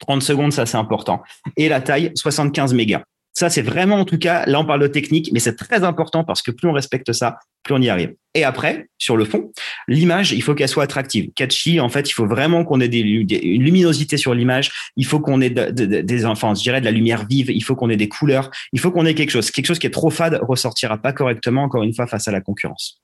30 0.00 0.22
secondes, 0.22 0.52
ça 0.52 0.66
c'est 0.66 0.76
important. 0.76 1.22
Et 1.56 1.68
la 1.68 1.80
taille, 1.80 2.12
75 2.14 2.74
mégas. 2.74 3.02
Ça, 3.34 3.48
c'est 3.48 3.62
vraiment, 3.62 3.96
en 3.96 4.04
tout 4.04 4.18
cas, 4.18 4.44
là, 4.46 4.60
on 4.60 4.64
parle 4.64 4.80
de 4.82 4.86
technique, 4.86 5.30
mais 5.32 5.40
c'est 5.40 5.56
très 5.56 5.84
important 5.84 6.22
parce 6.22 6.42
que 6.42 6.50
plus 6.50 6.68
on 6.68 6.72
respecte 6.72 7.12
ça, 7.12 7.38
plus 7.62 7.74
on 7.74 7.80
y 7.80 7.88
arrive. 7.88 8.14
Et 8.34 8.44
après, 8.44 8.88
sur 8.98 9.16
le 9.16 9.24
fond, 9.24 9.52
l'image, 9.88 10.32
il 10.32 10.42
faut 10.42 10.54
qu'elle 10.54 10.68
soit 10.68 10.84
attractive. 10.84 11.30
Catchy, 11.34 11.80
en 11.80 11.88
fait, 11.88 12.10
il 12.10 12.12
faut 12.12 12.26
vraiment 12.26 12.64
qu'on 12.64 12.80
ait 12.80 12.86
une 12.86 13.62
luminosité 13.62 14.16
sur 14.16 14.34
l'image. 14.34 14.70
Il 14.96 15.06
faut 15.06 15.20
qu'on 15.20 15.40
ait 15.40 15.50
des 15.50 16.26
enfants, 16.26 16.54
je 16.54 16.62
dirais, 16.62 16.80
de 16.80 16.84
la 16.84 16.90
lumière 16.90 17.26
vive. 17.26 17.50
Il 17.50 17.62
faut 17.62 17.74
qu'on 17.74 17.90
ait 17.90 17.96
des 17.96 18.08
couleurs. 18.08 18.50
Il 18.72 18.80
faut 18.80 18.90
qu'on 18.90 19.06
ait 19.06 19.14
quelque 19.14 19.30
chose. 19.30 19.50
Quelque 19.50 19.66
chose 19.66 19.78
qui 19.78 19.86
est 19.86 19.90
trop 19.90 20.10
fade 20.10 20.38
ressortira 20.42 20.98
pas 20.98 21.12
correctement, 21.12 21.62
encore 21.62 21.82
une 21.82 21.94
fois, 21.94 22.06
face 22.06 22.28
à 22.28 22.32
la 22.32 22.40
concurrence. 22.40 23.01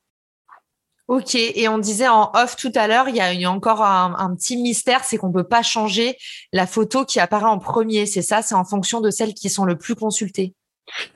Ok, 1.08 1.34
et 1.36 1.68
on 1.68 1.78
disait 1.78 2.06
en 2.06 2.30
off 2.34 2.54
tout 2.56 2.70
à 2.74 2.86
l'heure, 2.86 3.08
il 3.08 3.16
y 3.16 3.44
a, 3.44 3.50
encore 3.50 3.82
un, 3.82 4.34
petit 4.36 4.58
mystère, 4.58 5.04
c'est 5.04 5.16
qu'on 5.16 5.32
peut 5.32 5.48
pas 5.48 5.62
changer 5.62 6.18
la 6.52 6.66
photo 6.66 7.06
qui 7.06 7.18
apparaît 7.18 7.46
en 7.46 7.58
premier. 7.58 8.04
C'est 8.04 8.20
ça, 8.20 8.42
c'est 8.42 8.54
en 8.54 8.66
fonction 8.66 9.00
de 9.00 9.10
celles 9.10 9.32
qui 9.32 9.48
sont 9.48 9.64
le 9.64 9.78
plus 9.78 9.94
consultées. 9.94 10.52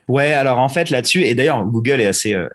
Ouais, 0.07 0.33
alors 0.33 0.57
en 0.57 0.69
fait 0.69 0.89
là-dessus, 0.89 1.23
et 1.23 1.35
d'ailleurs 1.35 1.63
Google 1.65 2.01
est 2.01 2.07
assez 2.07 2.33
euh, 2.33 2.49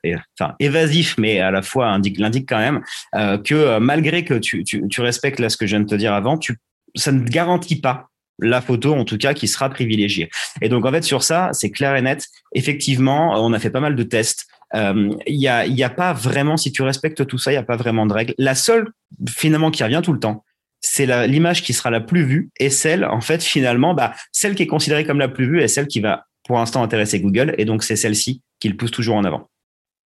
évasif, 0.59 1.15
mais 1.17 1.39
à 1.39 1.53
la 1.53 1.63
fois 1.63 1.87
indique 1.87 2.19
l'indique 2.19 2.49
quand 2.49 2.59
même 2.59 2.83
euh, 3.15 3.39
que 3.39 3.55
euh, 3.55 3.81
malgré 3.81 4.25
que 4.25 4.35
tu, 4.35 4.65
respectes 4.99 5.39
là 5.39 5.49
ce 5.49 5.57
que 5.57 5.67
je 5.67 5.77
viens 5.77 5.81
de 5.81 5.89
te 5.89 5.95
dire 5.95 6.15
avant, 6.15 6.39
tu, 6.39 6.57
ça 6.97 7.13
ne 7.13 7.23
garantit 7.23 7.81
pas 7.81 8.09
la 8.41 8.61
photo 8.61 8.95
en 8.95 9.05
tout 9.05 9.19
cas 9.19 9.33
qui 9.35 9.47
sera 9.47 9.69
privilégiée. 9.71 10.29
Et 10.61 10.69
donc 10.69 10.85
en 10.85 10.91
fait 10.91 11.03
sur 11.03 11.23
ça, 11.23 11.51
c'est 11.53 11.71
clair 11.71 11.95
et 11.95 12.03
net. 12.03 12.27
Effectivement, 12.53 13.35
on 13.37 13.53
a 13.53 13.61
fait 13.61 13.71
pas 13.71 13.81
mal 13.81 13.95
de 13.95 14.03
tests. 14.03 14.48
Il 14.75 14.81
euh, 14.81 15.17
y, 15.27 15.49
a, 15.49 15.87
a 15.87 15.91
pas 15.91 16.13
vraiment, 16.13 16.57
si 16.57 16.73
tu 16.73 16.83
respectes 16.83 17.27
tout 17.27 17.39
ça, 17.39 17.53
il 17.53 17.55
y 17.55 17.59
a 17.59 17.63
pas 17.63 17.77
vraiment 17.77 18.07
de 18.07 18.13
règle. 18.13 18.35
La 18.39 18.55
seule 18.55 18.93
finalement 19.29 19.71
qui 19.71 19.83
revient 19.83 20.03
tout 20.05 20.13
le 20.13 20.21
temps, 20.21 20.45
c'est 20.81 21.27
l'image 21.27 21.63
qui 21.63 21.73
sera 21.73 21.91
la 21.91 22.01
plus 22.01 22.25
vue 22.25 22.51
et 22.61 22.71
celle, 22.71 23.05
en 23.05 23.21
fait, 23.21 23.43
finalement, 23.43 23.95
bah, 23.95 24.15
celle 24.33 24.55
qui 24.55 24.63
est 24.65 24.69
considérée 24.69 25.05
comme 25.05 25.19
la 25.19 25.29
plus 25.29 25.47
vue 25.47 25.61
est 25.61 25.69
celle 25.69 25.89
qui 25.89 26.01
va 26.01 26.27
pour 26.45 26.57
l'instant 26.57 26.83
intéresser 26.83 27.21
Google 27.21 27.55
et 27.59 27.65
donc 27.65 27.83
c'est 27.83 27.97
celle-ci 27.97 28.43
qu'il 28.61 28.77
pousse 28.77 28.91
toujours 28.91 29.17
en 29.17 29.25
avant. 29.25 29.49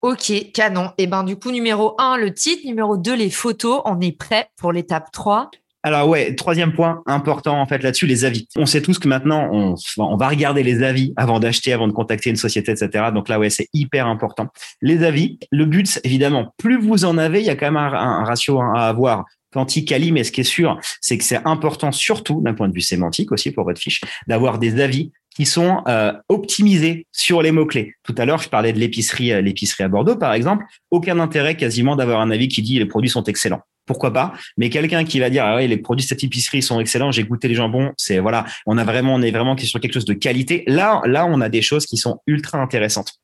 Ok, 0.03 0.53
canon. 0.53 0.91
Et 0.99 1.06
ben 1.06 1.25
du 1.25 1.37
coup, 1.37 1.51
numéro 1.51 1.95
1, 1.99 2.19
le 2.19 2.35
titre, 2.35 2.67
numéro 2.67 2.99
2, 2.99 3.15
les 3.15 3.31
photos. 3.31 3.81
On 3.87 4.01
est 4.01 4.12
prêt 4.12 4.51
pour 4.59 4.71
l'étape 4.71 5.11
3. 5.12 5.51
Alors 5.86 6.08
ouais, 6.08 6.34
troisième 6.34 6.72
point 6.72 7.02
important 7.04 7.60
en 7.60 7.66
fait 7.66 7.82
là-dessus, 7.82 8.06
les 8.06 8.25
avis. 8.25 8.48
On 8.56 8.64
sait 8.64 8.81
tous 8.81 8.98
que 8.98 9.06
maintenant, 9.06 9.50
on, 9.52 10.16
va 10.16 10.28
regarder 10.31 10.62
les 10.62 10.82
avis 10.82 11.12
avant 11.16 11.40
d'acheter, 11.40 11.75
avant 11.75 11.86
de 11.86 11.92
contacter 11.92 12.31
une 12.31 12.36
société, 12.36 12.72
etc. 12.72 13.10
Donc 13.12 13.28
là, 13.28 13.38
ouais, 13.38 13.50
c'est 13.50 13.69
hyper 13.75 14.06
important. 14.06 14.48
Les 14.81 15.04
avis, 15.04 15.38
le 15.52 15.66
but, 15.66 16.00
évidemment, 16.02 16.54
plus 16.56 16.81
vous 16.81 17.04
en 17.04 17.19
avez, 17.19 17.40
il 17.40 17.44
y 17.44 17.50
a 17.50 17.54
quand 17.54 17.66
même 17.66 17.76
un, 17.76 18.25
ratio 18.25 18.62
à 18.62 18.88
avoir 18.88 19.26
quanti-quali, 19.52 20.10
mais 20.10 20.25
ce 20.25 20.32
qui 20.32 20.40
est 20.40 20.44
sûr, 20.44 20.81
c'est 21.02 21.19
que 21.19 21.25
c'est 21.25 21.40
important, 21.44 21.92
surtout 21.92 22.40
d'un 22.40 22.54
point 22.54 22.69
de 22.69 22.75
vue 22.75 22.81
sémantique 22.81 23.31
aussi 23.31 23.50
pour 23.50 23.64
votre 23.64 23.81
fiche, 23.81 24.00
d'avoir 24.26 24.58
des 24.58 24.81
avis 24.81 25.12
qui 25.36 25.44
sont 25.44 25.82
euh, 25.86 26.14
optimisés 26.31 27.06
sur 27.12 27.42
les 27.42 27.52
mots-clés. 27.52 27.92
Tout 28.04 28.14
à 28.16 28.25
l'heure, 28.25 28.40
je 28.40 28.48
parlais 28.48 28.72
de 28.72 28.78
l'épicerie, 28.78 29.32
euh, 29.32 29.42
l'épicerie 29.42 29.84
à 29.84 29.88
Bordeaux, 29.88 30.16
par 30.16 30.32
exemple. 30.32 30.64
Aucun 30.90 31.19
intérêt 31.19 31.56
quasiment 31.56 31.94
d'avoir 31.94 32.20
un 32.20 32.31
avis 32.31 32.48
qui 32.48 32.62
dit 32.62 32.78
les 32.78 32.86
produits 32.86 33.10
sont 33.10 33.25
excellents 33.25 33.60
pourquoi 33.86 34.12
pas 34.12 34.32
mais 34.56 34.70
quelqu'un 34.70 35.04
qui 35.04 35.20
va 35.20 35.31
dire 35.31 35.44
ah 35.44 35.56
ouais 35.56 35.66
les 35.66 35.76
produits 35.76 36.04
de 36.04 36.08
cette 36.08 36.25
épicerie 36.25 36.62
sont 36.62 36.81
excellents 36.81 37.12
j'ai 37.12 37.25
goûté 37.25 37.48
les 37.48 37.54
jambons 37.54 37.92
c'est 37.96 38.19
voilà 38.19 38.44
on 38.66 38.78
a 38.78 38.84
vraiment 38.84 39.14
on 39.14 39.22
est 39.22 39.31
vraiment 39.31 39.56
sur 39.56 39.81
quelque 39.81 39.94
chose 39.94 40.05
de 40.05 40.14
qualité 40.14 40.64
là 40.67 41.03
là 41.05 41.26
on 41.26 41.41
a 41.41 41.48
des 41.48 41.62
choses 41.62 41.86
qui 41.86 41.96
sont 41.96 42.20
ultra 42.26 42.58
intéressantes 42.58 43.19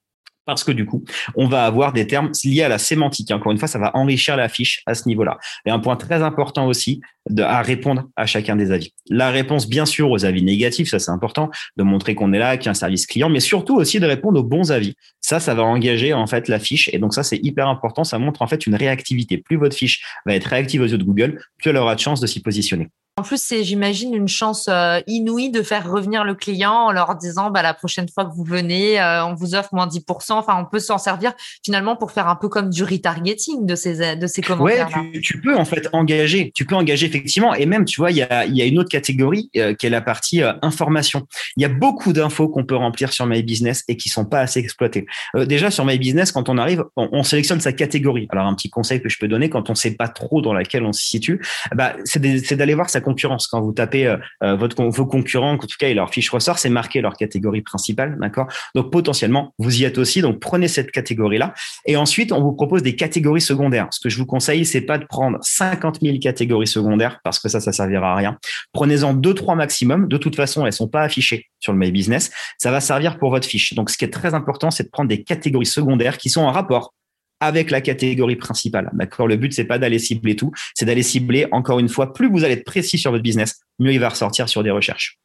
parce 0.50 0.64
que 0.64 0.72
du 0.72 0.84
coup, 0.84 1.04
on 1.36 1.46
va 1.46 1.64
avoir 1.64 1.92
des 1.92 2.08
termes 2.08 2.32
liés 2.44 2.62
à 2.62 2.68
la 2.68 2.78
sémantique. 2.78 3.30
Encore 3.30 3.52
une 3.52 3.58
fois, 3.58 3.68
ça 3.68 3.78
va 3.78 3.94
enrichir 3.94 4.36
la 4.36 4.48
fiche 4.48 4.82
à 4.84 4.94
ce 4.94 5.06
niveau-là. 5.06 5.38
Et 5.64 5.70
un 5.70 5.78
point 5.78 5.94
très 5.94 6.22
important 6.22 6.66
aussi 6.66 7.00
à 7.38 7.62
répondre 7.62 8.08
à 8.16 8.26
chacun 8.26 8.56
des 8.56 8.72
avis. 8.72 8.92
La 9.08 9.30
réponse, 9.30 9.68
bien 9.68 9.86
sûr, 9.86 10.10
aux 10.10 10.24
avis 10.24 10.42
négatifs, 10.42 10.88
ça 10.88 10.98
c'est 10.98 11.10
important, 11.10 11.50
de 11.76 11.82
montrer 11.82 12.14
qu'on 12.14 12.32
est 12.32 12.38
là, 12.38 12.56
qu'il 12.56 12.66
y 12.66 12.68
a 12.68 12.72
un 12.72 12.74
service 12.74 13.06
client, 13.06 13.28
mais 13.28 13.38
surtout 13.38 13.76
aussi 13.76 14.00
de 14.00 14.06
répondre 14.06 14.40
aux 14.40 14.44
bons 14.44 14.72
avis. 14.72 14.96
Ça, 15.30 15.38
ça 15.38 15.54
va 15.54 15.62
engager 15.62 16.12
en 16.12 16.26
fait 16.26 16.48
la 16.48 16.58
fiche. 16.58 16.90
Et 16.92 16.98
donc 16.98 17.14
ça, 17.14 17.22
c'est 17.22 17.36
hyper 17.36 17.68
important. 17.68 18.02
Ça 18.02 18.18
montre 18.18 18.42
en 18.42 18.48
fait 18.48 18.66
une 18.66 18.74
réactivité. 18.74 19.38
Plus 19.38 19.56
votre 19.56 19.76
fiche 19.76 20.02
va 20.26 20.34
être 20.34 20.46
réactive 20.46 20.82
aux 20.82 20.86
yeux 20.86 20.98
de 20.98 21.04
Google, 21.04 21.40
plus 21.56 21.70
elle 21.70 21.76
aura 21.76 21.94
de 21.94 22.00
chance 22.00 22.18
de 22.18 22.26
s'y 22.26 22.42
positionner. 22.42 22.88
En 23.20 23.22
plus, 23.22 23.36
c'est, 23.36 23.64
j'imagine, 23.64 24.14
une 24.14 24.28
chance 24.28 24.66
euh, 24.70 25.02
inouïe 25.06 25.50
de 25.50 25.60
faire 25.60 25.90
revenir 25.90 26.24
le 26.24 26.34
client 26.34 26.72
en 26.72 26.90
leur 26.90 27.16
disant, 27.16 27.50
bah, 27.50 27.60
la 27.60 27.74
prochaine 27.74 28.08
fois 28.08 28.24
que 28.24 28.34
vous 28.34 28.44
venez, 28.44 28.98
euh, 28.98 29.26
on 29.26 29.34
vous 29.34 29.54
offre 29.54 29.74
moins 29.74 29.86
10%. 29.86 30.32
Enfin, 30.32 30.56
on 30.58 30.64
peut 30.64 30.78
s'en 30.78 30.96
servir 30.96 31.34
finalement 31.62 31.96
pour 31.96 32.12
faire 32.12 32.28
un 32.28 32.34
peu 32.34 32.48
comme 32.48 32.70
du 32.70 32.82
retargeting 32.82 33.66
de 33.66 33.74
ces, 33.74 34.16
de 34.16 34.26
ces 34.26 34.40
commentaires. 34.40 34.88
Ouais, 34.96 35.10
tu, 35.12 35.20
tu, 35.20 35.40
peux 35.42 35.54
en 35.54 35.66
fait 35.66 35.90
engager. 35.92 36.50
Tu 36.54 36.64
peux 36.64 36.74
engager 36.74 37.04
effectivement. 37.04 37.52
Et 37.52 37.66
même, 37.66 37.84
tu 37.84 38.00
vois, 38.00 38.10
il 38.10 38.16
y 38.16 38.22
a, 38.22 38.46
y 38.46 38.62
a 38.62 38.64
une 38.64 38.78
autre 38.78 38.88
catégorie 38.88 39.50
euh, 39.58 39.74
qui 39.74 39.84
est 39.84 39.90
la 39.90 40.00
partie 40.00 40.40
information. 40.62 41.26
Il 41.58 41.62
y 41.62 41.66
a 41.66 41.68
beaucoup 41.68 42.14
d'infos 42.14 42.48
qu'on 42.48 42.64
peut 42.64 42.76
remplir 42.76 43.12
sur 43.12 43.26
My 43.26 43.42
Business 43.42 43.84
et 43.86 43.98
qui 43.98 44.08
sont 44.08 44.24
pas 44.24 44.40
assez 44.40 44.60
exploitées. 44.60 45.04
déjà, 45.34 45.70
sur 45.70 45.84
My 45.84 45.98
Business, 45.98 46.32
quand 46.32 46.48
on 46.48 46.56
arrive, 46.56 46.84
on, 46.96 47.10
on, 47.12 47.22
sélectionne 47.22 47.60
sa 47.60 47.74
catégorie. 47.74 48.28
Alors, 48.30 48.46
un 48.46 48.54
petit 48.54 48.70
conseil 48.70 49.02
que 49.02 49.10
je 49.10 49.18
peux 49.18 49.28
donner 49.28 49.50
quand 49.50 49.68
on 49.68 49.74
sait 49.74 49.90
pas 49.90 50.08
trop 50.08 50.40
dans 50.40 50.54
laquelle 50.54 50.84
on 50.84 50.94
se 50.94 51.04
situe, 51.04 51.42
bah, 51.74 51.96
c'est 52.06 52.54
d'aller 52.56 52.74
voir 52.74 52.88
sa 52.88 53.02
concurrence. 53.10 53.46
Quand 53.46 53.60
vous 53.60 53.72
tapez 53.72 54.06
euh, 54.06 54.16
euh, 54.42 54.56
votre, 54.56 54.82
vos 54.82 55.06
concurrents, 55.06 55.52
en 55.52 55.58
tout 55.58 55.76
cas, 55.78 55.88
et 55.88 55.94
leur 55.94 56.10
fiche 56.10 56.30
ressort, 56.30 56.58
c'est 56.58 56.70
marqué 56.70 57.00
leur 57.00 57.16
catégorie 57.16 57.62
principale, 57.62 58.16
d'accord? 58.20 58.46
Donc 58.74 58.90
potentiellement, 58.90 59.54
vous 59.58 59.80
y 59.80 59.84
êtes 59.84 59.98
aussi. 59.98 60.22
Donc 60.22 60.40
prenez 60.40 60.68
cette 60.68 60.90
catégorie-là. 60.90 61.54
Et 61.86 61.96
ensuite, 61.96 62.32
on 62.32 62.40
vous 62.40 62.52
propose 62.52 62.82
des 62.82 62.96
catégories 62.96 63.40
secondaires. 63.40 63.88
Ce 63.90 64.00
que 64.00 64.08
je 64.08 64.18
vous 64.18 64.26
conseille, 64.26 64.64
c'est 64.64 64.80
pas 64.80 64.98
de 64.98 65.04
prendre 65.04 65.38
50 65.42 66.00
000 66.02 66.18
catégories 66.18 66.66
secondaires 66.66 67.20
parce 67.24 67.38
que 67.38 67.48
ça, 67.48 67.60
ça 67.60 67.72
servira 67.72 68.12
à 68.12 68.16
rien. 68.16 68.38
Prenez-en 68.72 69.14
deux, 69.14 69.34
trois 69.34 69.54
maximum. 69.54 70.08
De 70.08 70.16
toute 70.16 70.36
façon, 70.36 70.66
elles 70.66 70.72
sont 70.72 70.88
pas 70.88 71.02
affichées 71.02 71.46
sur 71.58 71.72
le 71.72 71.78
My 71.78 71.90
Business. 71.90 72.30
Ça 72.58 72.70
va 72.70 72.80
servir 72.80 73.18
pour 73.18 73.30
votre 73.30 73.46
fiche. 73.46 73.74
Donc, 73.74 73.90
ce 73.90 73.98
qui 73.98 74.04
est 74.04 74.12
très 74.12 74.34
important, 74.34 74.70
c'est 74.70 74.84
de 74.84 74.90
prendre 74.90 75.08
des 75.08 75.22
catégories 75.22 75.66
secondaires 75.66 76.18
qui 76.18 76.30
sont 76.30 76.42
en 76.42 76.52
rapport 76.52 76.92
avec 77.40 77.70
la 77.70 77.80
catégorie 77.80 78.36
principale. 78.36 78.90
D'accord? 78.92 79.26
Le 79.26 79.36
but, 79.36 79.52
c'est 79.52 79.64
pas 79.64 79.78
d'aller 79.78 79.98
cibler 79.98 80.36
tout, 80.36 80.52
c'est 80.74 80.84
d'aller 80.84 81.02
cibler, 81.02 81.46
encore 81.52 81.78
une 81.78 81.88
fois, 81.88 82.12
plus 82.12 82.30
vous 82.30 82.44
allez 82.44 82.54
être 82.54 82.64
précis 82.64 82.98
sur 82.98 83.10
votre 83.10 83.22
business, 83.22 83.60
mieux 83.78 83.92
il 83.92 84.00
va 84.00 84.10
ressortir 84.10 84.48
sur 84.48 84.62
des 84.62 84.70
recherches. 84.70 85.18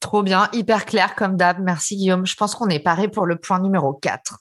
Trop 0.00 0.22
bien, 0.22 0.48
hyper 0.52 0.84
clair 0.84 1.14
comme 1.14 1.36
d'hab. 1.36 1.60
Merci 1.60 1.96
Guillaume. 1.96 2.26
Je 2.26 2.36
pense 2.36 2.54
qu'on 2.54 2.68
est 2.68 2.78
paré 2.78 3.08
pour 3.08 3.24
le 3.26 3.36
point 3.36 3.58
numéro 3.60 3.94
4. 3.94 4.38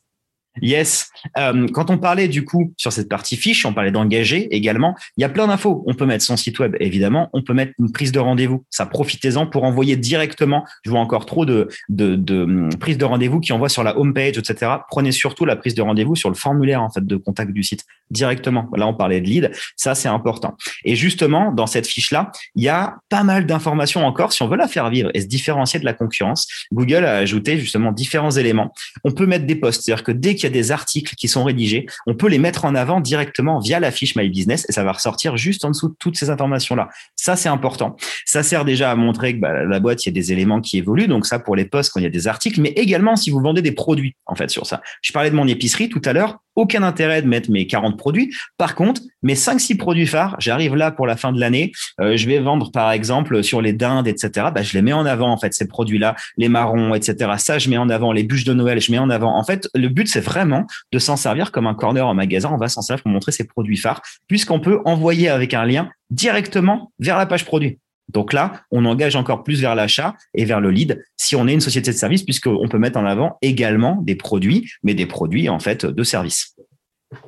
Yes. 0.62 1.10
Euh, 1.38 1.68
quand 1.74 1.90
on 1.90 1.98
parlait 1.98 2.28
du 2.28 2.46
coup 2.46 2.74
sur 2.78 2.92
cette 2.92 3.10
partie 3.10 3.38
fiche, 3.38 3.66
on 3.66 3.74
parlait 3.74 3.92
d'engager 3.92 4.54
également. 4.56 4.96
Il 5.18 5.22
y 5.22 5.24
a 5.24 5.30
plein 5.30 5.48
d'infos. 5.48 5.84
On 5.88 5.94
peut 5.94 6.06
mettre 6.06 6.24
son 6.24 6.38
site 6.38 6.60
web, 6.60 6.76
évidemment. 6.80 7.30
On 7.34 7.42
peut 7.42 7.54
mettre 7.54 7.74
une 7.80 7.92
prise 7.92 8.12
de 8.12 8.20
rendez-vous. 8.20 8.64
Ça, 8.70 8.86
profitez-en 8.86 9.48
pour 9.48 9.64
envoyer 9.64 9.96
directement. 9.96 10.64
Je 10.84 10.92
vois 10.92 11.00
encore 11.00 11.26
trop 11.26 11.46
de, 11.46 11.70
de, 11.90 12.16
de 12.16 12.44
hum, 12.44 12.70
prises 12.80 12.98
de 12.98 13.06
rendez-vous 13.06 13.40
qui 13.40 13.52
envoient 13.52 13.70
sur 13.70 13.84
la 13.84 13.98
home 13.98 14.14
page, 14.14 14.38
etc. 14.38 14.72
Prenez 14.90 15.12
surtout 15.12 15.46
la 15.46 15.56
prise 15.56 15.74
de 15.76 15.82
rendez-vous 15.82 16.16
sur 16.16 16.30
le 16.30 16.36
formulaire 16.36 16.82
en 16.84 16.90
fait 16.90 17.06
de 17.06 17.16
contact 17.16 17.52
du 17.52 17.64
site 17.64 17.86
directement. 18.12 18.70
Là, 18.76 18.88
on 18.88 18.94
parlait 18.94 19.22
de 19.22 19.26
lead. 19.26 19.52
Ça, 19.76 19.96
c'est 19.96 20.10
important. 20.10 20.56
Et 20.86 20.96
justement, 20.96 21.52
dans 21.52 21.68
cette 21.68 21.88
fiche-là, 21.88 22.32
il 22.56 22.64
y 22.64 22.70
a 22.70 22.98
pas 23.10 23.24
mal 23.24 23.46
d'informations 23.46 24.06
encore. 24.06 24.34
Si 24.34 24.44
on 24.44 24.48
veut 24.48 24.58
la 24.58 24.68
faire 24.68 24.90
vivre 24.90 25.10
et 25.14 25.22
se 25.22 25.28
différencier 25.28 25.80
de 25.80 25.86
la 25.86 25.94
concurrence, 25.94 26.48
Google 26.72 27.06
a 27.06 27.18
ajouté 27.18 27.58
justement 27.58 27.92
différents 27.92 28.32
éléments. 28.32 28.72
On 29.04 29.12
peut 29.12 29.26
mettre 29.26 29.46
des 29.46 29.56
posts, 29.56 29.84
c'est-à-dire 29.84 30.04
que 30.04 30.12
dès 30.12 30.36
qu'il 30.36 30.43
y 30.50 30.52
a 30.52 30.54
des 30.54 30.72
articles 30.72 31.16
qui 31.16 31.28
sont 31.28 31.44
rédigés, 31.44 31.86
on 32.08 32.16
peut 32.16 32.28
les 32.28 32.40
mettre 32.40 32.66
en 32.66 32.76
avant 32.76 33.02
directement 33.02 33.60
via 33.60 33.80
la 33.80 33.92
fiche 33.92 34.16
My 34.16 34.30
Business 34.30 34.66
et 34.70 34.72
ça 34.72 34.84
va 34.84 34.92
ressortir 34.92 35.38
juste 35.38 35.66
en 35.66 35.70
dessous 35.70 35.90
de 35.90 35.96
toutes 36.00 36.18
ces 36.18 36.30
informations-là. 36.30 36.90
Ça, 37.16 37.36
c'est 37.36 37.50
important. 37.50 37.96
Ça 38.26 38.44
sert 38.44 38.66
déjà 38.66 38.92
à 38.92 38.96
montrer 38.96 39.36
que 39.36 39.40
bah, 39.40 39.64
la 39.64 39.80
boîte, 39.80 40.06
il 40.06 40.10
y 40.10 40.12
a 40.12 40.14
des 40.14 40.32
éléments 40.32 40.62
qui 40.62 40.78
évoluent. 40.78 41.08
Donc 41.08 41.26
ça, 41.26 41.40
pour 41.40 41.56
les 41.56 41.66
posts, 41.66 41.92
quand 41.94 42.00
il 42.00 42.04
y 42.04 42.08
a 42.08 42.12
des 42.12 42.28
articles, 42.28 42.60
mais 42.62 42.70
également 42.70 43.16
si 43.16 43.32
vous 43.32 43.40
vendez 43.40 43.62
des 43.62 43.72
produits, 43.72 44.16
en 44.26 44.36
fait, 44.36 44.50
sur 44.50 44.66
ça. 44.66 44.82
Je 45.02 45.12
parlais 45.12 45.30
de 45.30 45.36
mon 45.36 45.48
épicerie 45.48 45.90
tout 45.90 46.02
à 46.06 46.14
l'heure 46.14 46.40
aucun 46.56 46.84
intérêt 46.84 47.22
de 47.22 47.28
mettre 47.28 47.52
mes 47.52 47.68
40 47.68 47.98
produits. 47.98 48.34
Par 48.58 48.76
contre, 48.76 49.02
mes 49.22 49.36
5-6 49.36 49.78
produits 49.78 50.08
phares, 50.08 50.36
j'arrive 50.40 50.76
là 50.76 50.92
pour 50.92 51.08
la 51.08 51.16
fin 51.16 51.32
de 51.32 51.40
l'année, 51.40 51.72
euh, 52.00 52.18
je 52.18 52.28
vais 52.28 52.40
vendre 52.40 52.72
par 52.72 52.92
exemple 52.92 53.44
sur 53.44 53.62
les 53.62 53.74
dindes, 53.74 54.08
etc. 54.08 54.48
Bah, 54.54 54.62
je 54.62 54.74
les 54.74 54.82
mets 54.82 54.94
en 54.94 55.06
avant 55.06 55.32
en 55.32 55.38
fait 55.38 55.54
ces 55.54 55.68
produits-là, 55.68 56.16
les 56.38 56.50
marrons, 56.50 56.94
etc. 56.94 57.32
Ça, 57.38 57.60
je 57.60 57.70
mets 57.70 57.78
en 57.78 57.90
avant 57.90 58.12
les 58.12 58.24
bûches 58.24 58.46
de 58.46 58.54
Noël, 58.54 58.80
je 58.82 58.92
mets 58.92 59.00
en 59.00 59.10
avant. 59.10 59.38
En 59.38 59.44
fait, 59.44 59.70
le 59.74 59.88
but 59.90 60.08
c'est 60.08 60.22
vraiment 60.22 60.66
de 60.92 61.00
s'en 61.00 61.16
servir 61.16 61.52
comme 61.52 61.68
un 61.68 61.74
corner 61.74 62.08
en 62.08 62.14
magasin. 62.14 62.52
On 62.54 62.58
va 62.58 62.70
s'en 62.70 62.82
servir 62.82 63.04
pour 63.04 63.12
montrer 63.12 63.32
ces 63.32 63.46
produits 63.46 63.78
phares, 63.78 64.02
puisqu'on 64.28 64.60
peut 64.60 64.80
envoyer 64.86 65.30
avec 65.30 65.54
un 65.54 65.66
lien 65.66 65.90
directement 66.10 66.92
vers 67.00 67.18
la 67.18 67.26
page 67.26 67.46
produit. 67.46 67.80
Donc 68.10 68.34
là, 68.34 68.62
on 68.72 68.86
engage 68.86 69.16
encore 69.16 69.44
plus 69.44 69.62
vers 69.62 69.76
l'achat 69.76 70.16
et 70.34 70.46
vers 70.46 70.60
le 70.60 70.72
lead 70.72 71.04
si 71.18 71.36
on 71.36 71.48
est 71.48 71.54
une 71.54 71.62
société 71.62 71.92
de 71.92 71.96
service, 71.96 72.24
puisqu'on 72.24 72.68
peut 72.68 72.78
mettre 72.78 73.00
en 73.00 73.06
avant 73.06 73.38
également 73.42 73.98
des 74.02 74.16
produits, 74.16 74.70
mais 74.84 74.94
des 74.94 75.06
produits 75.06 75.50
en 75.50 75.60
fait 75.60 75.86
de 75.86 76.04
service. 76.04 76.56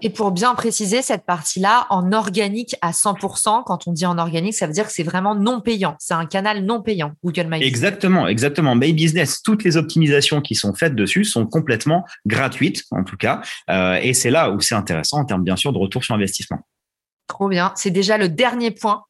Et 0.01 0.09
pour 0.09 0.31
bien 0.31 0.55
préciser 0.55 1.01
cette 1.01 1.25
partie-là, 1.25 1.87
en 1.89 2.11
organique 2.11 2.75
à 2.81 2.91
100%, 2.91 3.63
quand 3.65 3.87
on 3.87 3.93
dit 3.93 4.05
en 4.05 4.17
organique, 4.17 4.53
ça 4.53 4.67
veut 4.67 4.73
dire 4.73 4.87
que 4.87 4.91
c'est 4.91 5.03
vraiment 5.03 5.35
non 5.35 5.61
payant. 5.61 5.95
C'est 5.99 6.13
un 6.13 6.25
canal 6.25 6.65
non 6.65 6.81
payant, 6.81 7.13
Google 7.23 7.43
My 7.43 7.59
Business. 7.59 7.67
Exactement, 7.67 8.27
exactement. 8.27 8.75
My 8.75 8.93
Business, 8.93 9.41
toutes 9.43 9.63
les 9.63 9.77
optimisations 9.77 10.41
qui 10.41 10.55
sont 10.55 10.73
faites 10.73 10.95
dessus 10.95 11.23
sont 11.23 11.45
complètement 11.45 12.03
gratuites, 12.25 12.83
en 12.91 13.03
tout 13.03 13.17
cas. 13.17 13.41
Euh, 13.69 13.99
et 14.01 14.13
c'est 14.13 14.31
là 14.31 14.51
où 14.51 14.59
c'est 14.59 14.75
intéressant 14.75 15.19
en 15.19 15.25
termes, 15.25 15.43
bien 15.43 15.55
sûr, 15.55 15.71
de 15.71 15.77
retour 15.77 16.03
sur 16.03 16.15
investissement. 16.15 16.59
Trop 17.27 17.47
bien. 17.47 17.71
C'est 17.75 17.91
déjà 17.91 18.17
le 18.17 18.29
dernier 18.29 18.71
point 18.71 19.03